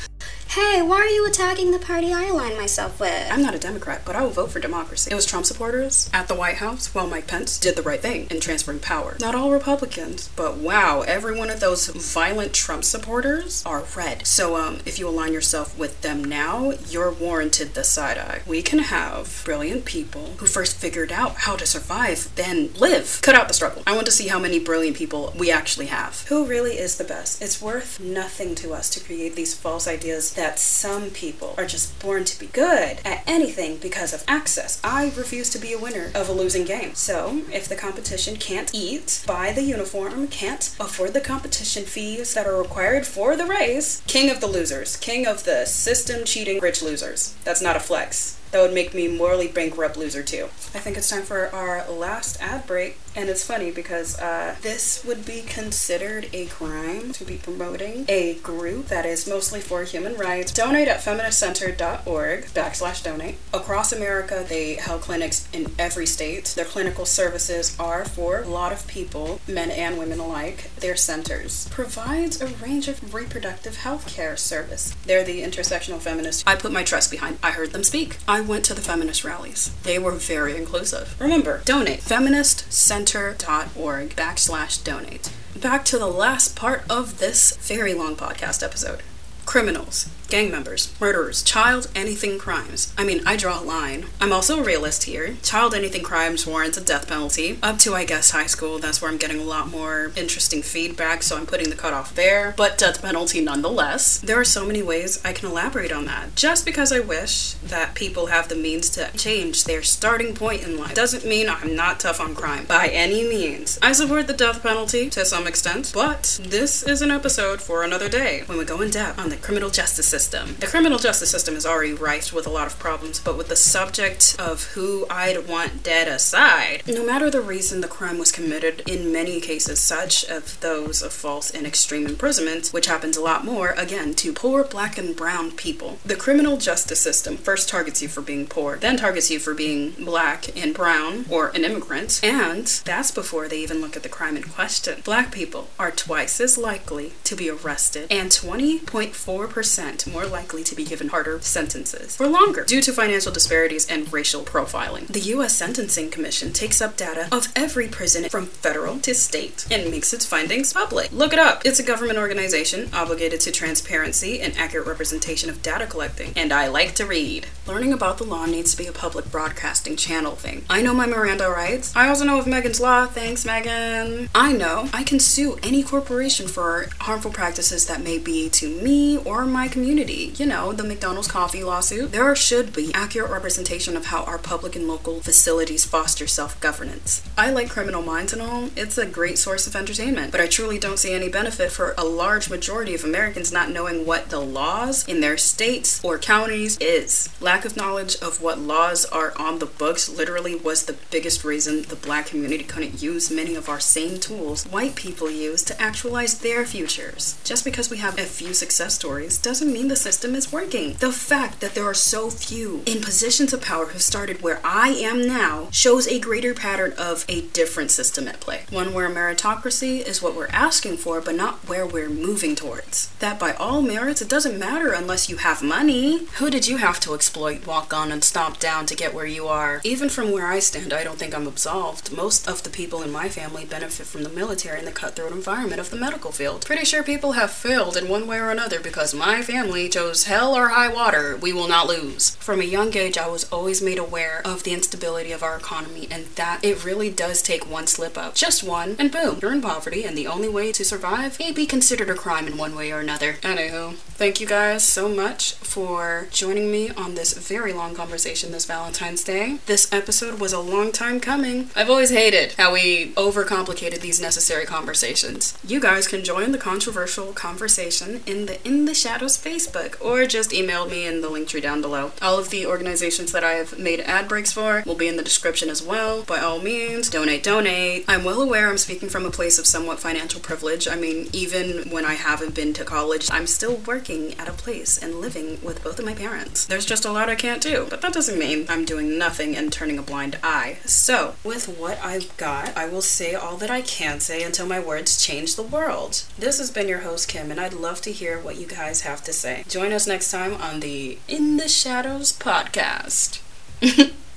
Hey, 0.52 0.80
why 0.80 0.96
are 0.96 1.06
you 1.08 1.26
attacking 1.26 1.72
the 1.72 1.78
party 1.78 2.10
I 2.10 2.24
align 2.24 2.56
myself 2.56 2.98
with? 2.98 3.28
I'm 3.30 3.42
not 3.42 3.54
a 3.54 3.58
Democrat, 3.58 4.00
but 4.06 4.16
I 4.16 4.22
will 4.22 4.30
vote 4.30 4.50
for 4.50 4.60
democracy. 4.60 5.10
It 5.10 5.14
was 5.14 5.26
Trump 5.26 5.44
supporters 5.44 6.08
at 6.10 6.26
the 6.26 6.34
White 6.34 6.56
House 6.56 6.94
while 6.94 7.06
Mike 7.06 7.26
Pence 7.26 7.58
did 7.58 7.76
the 7.76 7.82
right 7.82 8.00
thing 8.00 8.28
in 8.30 8.40
transferring 8.40 8.78
power. 8.78 9.18
Not 9.20 9.34
all 9.34 9.50
Republicans, 9.50 10.30
but 10.36 10.56
wow, 10.56 11.02
every 11.02 11.36
one 11.38 11.50
of 11.50 11.60
those 11.60 11.88
violent 11.88 12.54
Trump 12.54 12.84
supporters 12.84 13.62
are 13.66 13.84
red. 13.94 14.26
So 14.26 14.56
um, 14.56 14.78
if 14.86 14.98
you 14.98 15.06
align 15.06 15.34
yourself 15.34 15.78
with 15.78 16.00
them 16.00 16.24
now, 16.24 16.72
you're 16.88 17.12
warranted 17.12 17.74
the 17.74 17.84
side 17.84 18.16
eye. 18.16 18.40
We 18.46 18.62
can 18.62 18.78
have 18.78 19.42
brilliant 19.44 19.84
people 19.84 20.32
who 20.38 20.46
first 20.46 20.78
figured 20.78 21.12
out 21.12 21.36
how 21.36 21.56
to 21.56 21.66
survive, 21.66 22.34
then 22.36 22.72
live. 22.72 23.18
Cut 23.20 23.34
out 23.34 23.48
the 23.48 23.54
struggle. 23.54 23.82
I 23.86 23.94
want 23.94 24.06
to 24.06 24.12
see 24.12 24.28
how 24.28 24.38
many 24.38 24.58
brilliant 24.58 24.96
people 24.96 25.34
we 25.38 25.50
actually 25.50 25.86
have. 25.86 26.24
Who 26.28 26.46
really 26.46 26.78
is 26.78 26.96
the 26.96 27.04
best? 27.04 27.42
It's 27.42 27.60
worth 27.60 28.00
nothing 28.00 28.54
to 28.56 28.72
us 28.72 28.88
to 28.90 29.04
create 29.04 29.34
these 29.34 29.54
false 29.54 29.86
ideas 29.86 30.37
that 30.38 30.60
some 30.60 31.10
people 31.10 31.52
are 31.58 31.66
just 31.66 31.98
born 31.98 32.24
to 32.24 32.38
be 32.38 32.46
good 32.46 32.98
at 33.04 33.24
anything 33.26 33.76
because 33.78 34.14
of 34.14 34.22
access. 34.28 34.80
I 34.84 35.12
refuse 35.16 35.50
to 35.50 35.58
be 35.58 35.72
a 35.72 35.78
winner 35.78 36.12
of 36.14 36.28
a 36.28 36.32
losing 36.32 36.64
game. 36.64 36.94
So, 36.94 37.42
if 37.52 37.68
the 37.68 37.74
competition 37.74 38.36
can't 38.36 38.72
eat, 38.72 39.24
buy 39.26 39.50
the 39.50 39.62
uniform, 39.62 40.28
can't 40.28 40.76
afford 40.78 41.12
the 41.12 41.20
competition 41.20 41.82
fees 41.82 42.34
that 42.34 42.46
are 42.46 42.56
required 42.56 43.04
for 43.04 43.34
the 43.34 43.46
race, 43.46 44.00
king 44.06 44.30
of 44.30 44.40
the 44.40 44.46
losers, 44.46 44.96
king 44.96 45.26
of 45.26 45.42
the 45.42 45.64
system 45.64 46.24
cheating 46.24 46.60
rich 46.60 46.82
losers. 46.82 47.34
That's 47.42 47.60
not 47.60 47.74
a 47.74 47.80
flex. 47.80 48.37
That 48.50 48.62
would 48.62 48.74
make 48.74 48.94
me 48.94 49.08
morally 49.08 49.48
bankrupt 49.48 49.96
loser 49.96 50.22
too. 50.22 50.44
I 50.74 50.80
think 50.80 50.96
it's 50.96 51.10
time 51.10 51.22
for 51.22 51.54
our 51.54 51.88
last 51.90 52.40
ad 52.40 52.66
break. 52.66 52.98
And 53.18 53.28
it's 53.28 53.44
funny 53.44 53.72
because 53.72 54.16
uh, 54.20 54.54
this 54.62 55.04
would 55.04 55.26
be 55.26 55.42
considered 55.42 56.28
a 56.32 56.46
crime 56.46 57.12
to 57.14 57.24
be 57.24 57.36
promoting 57.36 58.04
a 58.08 58.34
group 58.34 58.86
that 58.88 59.04
is 59.04 59.26
mostly 59.26 59.60
for 59.60 59.82
human 59.82 60.14
rights. 60.14 60.52
Donate 60.52 60.86
at 60.86 61.00
feministcenter.org 61.00 62.44
backslash 62.44 63.02
donate. 63.02 63.38
Across 63.52 63.92
America, 63.92 64.44
they 64.48 64.74
held 64.74 65.00
clinics 65.00 65.48
in 65.52 65.72
every 65.80 66.06
state. 66.06 66.44
Their 66.54 66.64
clinical 66.64 67.06
services 67.06 67.76
are 67.80 68.04
for 68.04 68.42
a 68.42 68.48
lot 68.48 68.72
of 68.72 68.86
people, 68.86 69.40
men 69.48 69.72
and 69.72 69.98
women 69.98 70.20
alike. 70.20 70.70
Their 70.76 70.94
centers 70.96 71.68
provides 71.70 72.40
a 72.40 72.46
range 72.46 72.86
of 72.86 73.12
reproductive 73.12 73.78
health 73.78 74.06
care 74.06 74.36
service. 74.36 74.94
They're 75.06 75.24
the 75.24 75.42
intersectional 75.42 75.98
feminists 75.98 76.44
I 76.46 76.54
put 76.54 76.72
my 76.72 76.84
trust 76.84 77.10
behind. 77.10 77.38
I 77.42 77.50
heard 77.50 77.72
them 77.72 77.82
speak. 77.82 78.18
I 78.28 78.37
went 78.40 78.64
to 78.66 78.74
the 78.74 78.80
feminist 78.80 79.24
rallies. 79.24 79.72
They 79.82 79.98
were 79.98 80.12
very 80.12 80.56
inclusive. 80.56 81.20
Remember, 81.20 81.62
donate. 81.64 81.98
Feministcenter.org 82.00 84.10
backslash 84.10 84.84
donate. 84.84 85.32
Back 85.56 85.84
to 85.86 85.98
the 85.98 86.06
last 86.06 86.54
part 86.54 86.84
of 86.88 87.18
this 87.18 87.56
very 87.56 87.94
long 87.94 88.14
podcast 88.16 88.62
episode. 88.62 89.02
Criminals 89.48 90.10
gang 90.28 90.50
members, 90.50 90.94
murderers, 91.00 91.42
child 91.42 91.90
anything 91.94 92.38
crimes. 92.38 92.92
I 92.98 93.04
mean, 93.04 93.22
I 93.26 93.36
draw 93.36 93.60
a 93.60 93.64
line. 93.64 94.06
I'm 94.20 94.32
also 94.32 94.60
a 94.60 94.62
realist 94.62 95.04
here. 95.04 95.36
Child 95.42 95.74
anything 95.74 96.02
crimes 96.02 96.46
warrants 96.46 96.76
a 96.76 96.84
death 96.84 97.08
penalty. 97.08 97.58
Up 97.62 97.78
to, 97.78 97.94
I 97.94 98.04
guess, 98.04 98.30
high 98.30 98.46
school. 98.46 98.78
That's 98.78 99.00
where 99.00 99.10
I'm 99.10 99.16
getting 99.16 99.40
a 99.40 99.44
lot 99.44 99.70
more 99.70 100.12
interesting 100.16 100.62
feedback, 100.62 101.22
so 101.22 101.36
I'm 101.36 101.46
putting 101.46 101.70
the 101.70 101.76
cutoff 101.76 102.14
there. 102.14 102.54
But 102.56 102.76
death 102.76 103.00
penalty 103.00 103.40
nonetheless. 103.40 104.18
There 104.18 104.38
are 104.38 104.44
so 104.44 104.66
many 104.66 104.82
ways 104.82 105.24
I 105.24 105.32
can 105.32 105.48
elaborate 105.48 105.92
on 105.92 106.04
that. 106.04 106.36
Just 106.36 106.66
because 106.66 106.92
I 106.92 107.00
wish 107.00 107.52
that 107.54 107.94
people 107.94 108.26
have 108.26 108.48
the 108.48 108.56
means 108.56 108.90
to 108.90 109.10
change 109.16 109.64
their 109.64 109.82
starting 109.82 110.34
point 110.34 110.62
in 110.62 110.76
life 110.78 110.94
doesn't 110.94 111.24
mean 111.24 111.48
I'm 111.48 111.74
not 111.74 112.00
tough 112.00 112.20
on 112.20 112.34
crime 112.34 112.66
by 112.66 112.88
any 112.88 113.26
means. 113.26 113.78
I 113.80 113.92
support 113.92 114.26
the 114.26 114.34
death 114.34 114.62
penalty 114.62 115.08
to 115.10 115.24
some 115.24 115.46
extent, 115.46 115.92
but 115.94 116.38
this 116.42 116.82
is 116.82 117.00
an 117.00 117.10
episode 117.10 117.62
for 117.62 117.82
another 117.82 118.10
day 118.10 118.42
when 118.44 118.58
we 118.58 118.64
go 118.64 118.82
in 118.82 118.90
depth 118.90 119.18
on 119.18 119.30
the 119.30 119.37
criminal 119.38 119.70
justice 119.70 120.06
system. 120.06 120.56
The 120.58 120.66
criminal 120.66 120.98
justice 120.98 121.30
system 121.30 121.54
is 121.56 121.66
already 121.66 121.92
rife 121.92 122.32
with 122.32 122.46
a 122.46 122.50
lot 122.50 122.66
of 122.66 122.78
problems, 122.78 123.20
but 123.20 123.36
with 123.38 123.48
the 123.48 123.56
subject 123.56 124.36
of 124.38 124.64
who 124.74 125.06
I'd 125.08 125.46
want 125.48 125.82
dead 125.82 126.08
aside, 126.08 126.82
no 126.86 127.04
matter 127.04 127.30
the 127.30 127.40
reason 127.40 127.80
the 127.80 127.88
crime 127.88 128.18
was 128.18 128.32
committed, 128.32 128.82
in 128.86 129.12
many 129.12 129.40
cases, 129.40 129.78
such 129.80 130.24
as 130.24 130.56
those 130.56 131.02
of 131.02 131.12
false 131.12 131.50
and 131.50 131.66
extreme 131.66 132.06
imprisonment, 132.06 132.68
which 132.68 132.86
happens 132.86 133.16
a 133.16 133.22
lot 133.22 133.44
more, 133.44 133.70
again, 133.76 134.14
to 134.14 134.32
poor 134.32 134.64
black 134.64 134.98
and 134.98 135.14
brown 135.16 135.52
people. 135.52 135.98
The 136.04 136.16
criminal 136.16 136.56
justice 136.56 137.00
system 137.00 137.36
first 137.36 137.68
targets 137.68 138.02
you 138.02 138.08
for 138.08 138.22
being 138.22 138.46
poor, 138.46 138.76
then 138.76 138.96
targets 138.96 139.30
you 139.30 139.38
for 139.38 139.54
being 139.54 139.92
black 139.92 140.56
and 140.56 140.74
brown 140.74 141.24
or 141.30 141.48
an 141.50 141.64
immigrant, 141.64 142.20
and 142.22 142.66
that's 142.84 143.10
before 143.10 143.48
they 143.48 143.58
even 143.60 143.80
look 143.80 143.96
at 143.96 144.02
the 144.02 144.08
crime 144.08 144.36
in 144.36 144.42
question. 144.42 145.00
Black 145.04 145.32
people 145.32 145.68
are 145.78 145.90
twice 145.90 146.40
as 146.40 146.58
likely 146.58 147.12
to 147.24 147.36
be 147.36 147.48
arrested 147.50 148.06
and 148.10 148.30
20.4% 148.30 149.27
more 149.28 150.24
likely 150.24 150.64
to 150.64 150.74
be 150.74 150.84
given 150.84 151.08
harder 151.08 151.38
sentences 151.40 152.16
for 152.16 152.26
longer 152.26 152.64
due 152.64 152.80
to 152.80 152.92
financial 152.92 153.30
disparities 153.30 153.86
and 153.86 154.10
racial 154.10 154.42
profiling. 154.42 155.06
The 155.06 155.20
U.S. 155.36 155.54
Sentencing 155.54 156.10
Commission 156.10 156.52
takes 156.52 156.80
up 156.80 156.96
data 156.96 157.28
of 157.30 157.48
every 157.54 157.88
prison 157.88 158.30
from 158.30 158.46
federal 158.46 158.98
to 159.00 159.14
state 159.14 159.66
and 159.70 159.90
makes 159.90 160.14
its 160.14 160.24
findings 160.24 160.72
public. 160.72 161.12
Look 161.12 161.34
it 161.34 161.38
up. 161.38 161.66
It's 161.66 161.78
a 161.78 161.82
government 161.82 162.18
organization 162.18 162.88
obligated 162.94 163.40
to 163.40 163.52
transparency 163.52 164.40
and 164.40 164.56
accurate 164.56 164.86
representation 164.86 165.50
of 165.50 165.60
data 165.60 165.86
collecting, 165.86 166.32
and 166.34 166.50
I 166.50 166.68
like 166.68 166.94
to 166.94 167.04
read. 167.04 167.48
Learning 167.66 167.92
about 167.92 168.16
the 168.16 168.24
law 168.24 168.46
needs 168.46 168.70
to 168.72 168.78
be 168.78 168.86
a 168.86 168.92
public 168.92 169.30
broadcasting 169.30 169.96
channel 169.96 170.36
thing. 170.36 170.64
I 170.70 170.80
know 170.80 170.94
my 170.94 171.06
Miranda 171.06 171.50
rights. 171.50 171.94
I 171.94 172.08
also 172.08 172.24
know 172.24 172.38
of 172.38 172.46
Megan's 172.46 172.80
Law. 172.80 173.04
Thanks, 173.04 173.44
Megan. 173.44 174.30
I 174.34 174.52
know 174.52 174.88
I 174.94 175.02
can 175.02 175.20
sue 175.20 175.58
any 175.62 175.82
corporation 175.82 176.48
for 176.48 176.86
harmful 177.00 177.30
practices 177.30 177.86
that 177.86 178.02
may 178.02 178.18
be 178.18 178.48
to 178.50 178.68
me 178.80 179.17
or 179.24 179.44
my 179.44 179.68
community. 179.68 180.32
You 180.36 180.46
know, 180.46 180.72
the 180.72 180.84
McDonald's 180.84 181.30
coffee 181.30 181.64
lawsuit. 181.64 182.12
There 182.12 182.34
should 182.36 182.72
be 182.72 182.92
accurate 182.94 183.30
representation 183.30 183.96
of 183.96 184.06
how 184.06 184.24
our 184.24 184.38
public 184.38 184.76
and 184.76 184.86
local 184.86 185.20
facilities 185.20 185.84
foster 185.84 186.26
self 186.26 186.60
governance. 186.60 187.22
I 187.36 187.50
like 187.50 187.70
Criminal 187.70 188.02
Minds 188.02 188.32
and 188.32 188.42
all, 188.42 188.70
it's 188.76 188.98
a 188.98 189.06
great 189.06 189.38
source 189.38 189.66
of 189.66 189.76
entertainment, 189.76 190.32
but 190.32 190.40
I 190.40 190.46
truly 190.46 190.78
don't 190.78 190.98
see 190.98 191.12
any 191.12 191.28
benefit 191.28 191.70
for 191.72 191.94
a 191.98 192.04
large 192.04 192.48
majority 192.48 192.94
of 192.94 193.04
Americans 193.04 193.52
not 193.52 193.70
knowing 193.70 194.06
what 194.06 194.28
the 194.30 194.40
laws 194.40 195.06
in 195.08 195.20
their 195.20 195.36
states 195.36 196.02
or 196.04 196.18
counties 196.18 196.78
is. 196.80 197.28
Lack 197.40 197.64
of 197.64 197.76
knowledge 197.76 198.16
of 198.16 198.40
what 198.42 198.58
laws 198.58 199.04
are 199.06 199.32
on 199.38 199.58
the 199.58 199.66
books 199.66 200.08
literally 200.08 200.54
was 200.54 200.84
the 200.84 200.96
biggest 201.10 201.44
reason 201.44 201.82
the 201.82 201.96
black 201.96 202.26
community 202.26 202.64
couldn't 202.64 203.02
use 203.02 203.30
many 203.30 203.54
of 203.54 203.68
our 203.68 203.80
same 203.80 204.18
tools 204.18 204.64
white 204.66 204.94
people 204.94 205.30
use 205.30 205.62
to 205.64 205.80
actualize 205.80 206.38
their 206.38 206.64
futures. 206.64 207.38
Just 207.44 207.64
because 207.64 207.90
we 207.90 207.98
have 207.98 208.18
a 208.18 208.22
few 208.22 208.54
success 208.54 208.94
stories 208.94 209.07
doesn't 209.08 209.72
mean 209.72 209.88
the 209.88 209.96
system 209.96 210.34
is 210.34 210.52
working. 210.52 210.92
The 210.98 211.12
fact 211.12 211.60
that 211.60 211.74
there 211.74 211.86
are 211.86 211.94
so 211.94 212.28
few 212.28 212.82
in 212.84 213.00
positions 213.00 213.54
of 213.54 213.62
power 213.62 213.86
who 213.86 213.98
started 213.98 214.42
where 214.42 214.60
I 214.62 214.90
am 214.90 215.26
now 215.26 215.68
shows 215.70 216.06
a 216.06 216.18
greater 216.18 216.52
pattern 216.52 216.92
of 216.98 217.24
a 217.26 217.40
different 217.40 217.90
system 217.90 218.28
at 218.28 218.40
play. 218.40 218.64
One 218.70 218.92
where 218.92 219.08
meritocracy 219.08 220.06
is 220.06 220.20
what 220.20 220.34
we're 220.34 220.48
asking 220.48 220.98
for, 220.98 221.22
but 221.22 221.34
not 221.34 221.66
where 221.66 221.86
we're 221.86 222.10
moving 222.10 222.54
towards. 222.54 223.08
That 223.20 223.38
by 223.38 223.54
all 223.54 223.80
merits, 223.80 224.20
it 224.20 224.28
doesn't 224.28 224.58
matter 224.58 224.92
unless 224.92 225.30
you 225.30 225.38
have 225.38 225.62
money. 225.62 226.26
Who 226.34 226.50
did 226.50 226.68
you 226.68 226.76
have 226.76 227.00
to 227.00 227.14
exploit, 227.14 227.66
walk 227.66 227.94
on, 227.94 228.12
and 228.12 228.22
stomp 228.22 228.58
down 228.58 228.84
to 228.86 228.94
get 228.94 229.14
where 229.14 229.26
you 229.26 229.48
are? 229.48 229.80
Even 229.84 230.10
from 230.10 230.32
where 230.32 230.48
I 230.48 230.58
stand, 230.58 230.92
I 230.92 231.02
don't 231.02 231.18
think 231.18 231.34
I'm 231.34 231.46
absolved. 231.46 232.12
Most 232.12 232.46
of 232.46 232.62
the 232.62 232.70
people 232.70 233.02
in 233.02 233.10
my 233.10 233.30
family 233.30 233.64
benefit 233.64 234.06
from 234.06 234.22
the 234.22 234.28
military 234.28 234.78
and 234.78 234.86
the 234.86 234.92
cutthroat 234.92 235.32
environment 235.32 235.80
of 235.80 235.88
the 235.88 235.96
medical 235.96 236.30
field. 236.30 236.66
Pretty 236.66 236.84
sure 236.84 237.02
people 237.02 237.32
have 237.32 237.50
failed 237.50 237.96
in 237.96 238.06
one 238.06 238.26
way 238.26 238.38
or 238.38 238.50
another 238.50 238.80
because 238.80 238.97
my 239.14 239.40
family 239.42 239.58
family 239.68 239.88
chose 239.88 240.24
hell 240.24 240.56
or 240.56 240.68
high 240.68 240.88
water, 240.88 241.36
we 241.36 241.52
will 241.52 241.68
not 241.68 241.86
lose. 241.86 242.36
From 242.36 242.60
a 242.60 242.64
young 242.64 242.96
age, 242.96 243.18
I 243.18 243.28
was 243.28 243.44
always 243.52 243.82
made 243.82 243.98
aware 243.98 244.40
of 244.44 244.62
the 244.62 244.72
instability 244.72 245.30
of 245.30 245.42
our 245.42 245.56
economy 245.56 246.08
and 246.10 246.26
that 246.36 246.64
it 246.64 246.84
really 246.84 247.10
does 247.10 247.42
take 247.42 247.70
one 247.70 247.86
slip 247.86 248.16
up. 248.16 248.34
Just 248.34 248.64
one, 248.64 248.96
and 248.98 249.12
boom, 249.12 249.38
you're 249.42 249.52
in 249.52 249.60
poverty, 249.60 250.04
and 250.04 250.16
the 250.16 250.26
only 250.26 250.48
way 250.48 250.72
to 250.72 250.84
survive 250.84 251.38
may 251.38 251.52
be 251.52 251.66
considered 251.66 252.08
a 252.08 252.14
crime 252.14 252.46
in 252.46 252.56
one 252.56 252.74
way 252.74 252.90
or 252.90 253.00
another. 253.00 253.34
Anywho, 253.42 253.94
thank 254.16 254.40
you 254.40 254.46
guys 254.46 254.84
so 254.84 255.08
much 255.08 255.54
for 255.54 256.28
joining 256.30 256.70
me 256.70 256.90
on 256.90 257.14
this 257.14 257.34
very 257.36 257.72
long 257.72 257.94
conversation 257.94 258.52
this 258.52 258.64
Valentine's 258.64 259.22
Day. 259.22 259.58
This 259.66 259.92
episode 259.92 260.40
was 260.40 260.52
a 260.52 260.60
long 260.60 260.92
time 260.92 261.20
coming. 261.20 261.70
I've 261.76 261.90
always 261.90 262.10
hated 262.10 262.52
how 262.52 262.72
we 262.72 263.12
overcomplicated 263.14 264.00
these 264.00 264.20
necessary 264.20 264.64
conversations. 264.64 265.58
You 265.66 265.78
guys 265.78 266.08
can 266.08 266.24
join 266.24 266.52
the 266.52 266.58
controversial 266.58 267.32
conversation 267.32 268.22
in 268.24 268.46
the 268.46 268.64
In 268.66 268.77
the 268.84 268.94
Shadows 268.94 269.36
Facebook 269.36 270.00
or 270.04 270.26
just 270.26 270.52
email 270.52 270.88
me 270.88 271.06
in 271.06 271.20
the 271.20 271.28
Linktree 271.28 271.62
down 271.62 271.80
below. 271.80 272.12
All 272.20 272.38
of 272.38 272.50
the 272.50 272.66
organizations 272.66 273.32
that 273.32 273.44
I 273.44 273.52
have 273.52 273.78
made 273.78 274.00
ad 274.00 274.28
breaks 274.28 274.52
for 274.52 274.82
will 274.86 274.94
be 274.94 275.08
in 275.08 275.16
the 275.16 275.22
description 275.22 275.68
as 275.68 275.82
well. 275.82 276.22
By 276.22 276.40
all 276.40 276.60
means, 276.60 277.10
donate, 277.10 277.42
donate. 277.42 278.04
I'm 278.08 278.24
well 278.24 278.40
aware 278.40 278.68
I'm 278.68 278.78
speaking 278.78 279.08
from 279.08 279.24
a 279.24 279.30
place 279.30 279.58
of 279.58 279.66
somewhat 279.66 279.98
financial 279.98 280.40
privilege. 280.40 280.88
I 280.88 280.96
mean, 280.96 281.28
even 281.32 281.90
when 281.90 282.04
I 282.04 282.14
haven't 282.14 282.54
been 282.54 282.72
to 282.74 282.84
college, 282.84 283.28
I'm 283.30 283.46
still 283.46 283.76
working 283.76 284.34
at 284.34 284.48
a 284.48 284.52
place 284.52 284.98
and 284.98 285.20
living 285.20 285.58
with 285.62 285.82
both 285.82 285.98
of 285.98 286.04
my 286.04 286.14
parents. 286.14 286.66
There's 286.66 286.86
just 286.86 287.04
a 287.04 287.12
lot 287.12 287.28
I 287.28 287.34
can't 287.34 287.62
do, 287.62 287.86
but 287.90 288.00
that 288.02 288.12
doesn't 288.12 288.38
mean 288.38 288.66
I'm 288.68 288.84
doing 288.84 289.18
nothing 289.18 289.56
and 289.56 289.72
turning 289.72 289.98
a 289.98 290.02
blind 290.02 290.38
eye. 290.42 290.78
So, 290.84 291.34
with 291.44 291.66
what 291.78 291.98
I've 292.02 292.34
got, 292.36 292.76
I 292.76 292.86
will 292.86 293.02
say 293.02 293.34
all 293.34 293.56
that 293.56 293.70
I 293.70 293.82
can 293.82 294.20
say 294.20 294.42
until 294.42 294.66
my 294.66 294.80
words 294.80 295.22
change 295.22 295.56
the 295.56 295.62
world. 295.62 296.24
This 296.38 296.58
has 296.58 296.70
been 296.70 296.88
your 296.88 297.00
host, 297.00 297.28
Kim, 297.28 297.50
and 297.50 297.60
I'd 297.60 297.72
love 297.72 298.00
to 298.02 298.12
hear 298.12 298.38
what 298.38 298.56
you 298.56 298.66
guys 298.68 299.02
have 299.02 299.22
to 299.24 299.32
say. 299.32 299.64
Join 299.68 299.92
us 299.92 300.06
next 300.06 300.30
time 300.30 300.54
on 300.54 300.80
the 300.80 301.18
In 301.26 301.56
the 301.56 301.68
Shadows 301.68 302.32
podcast. 302.32 303.40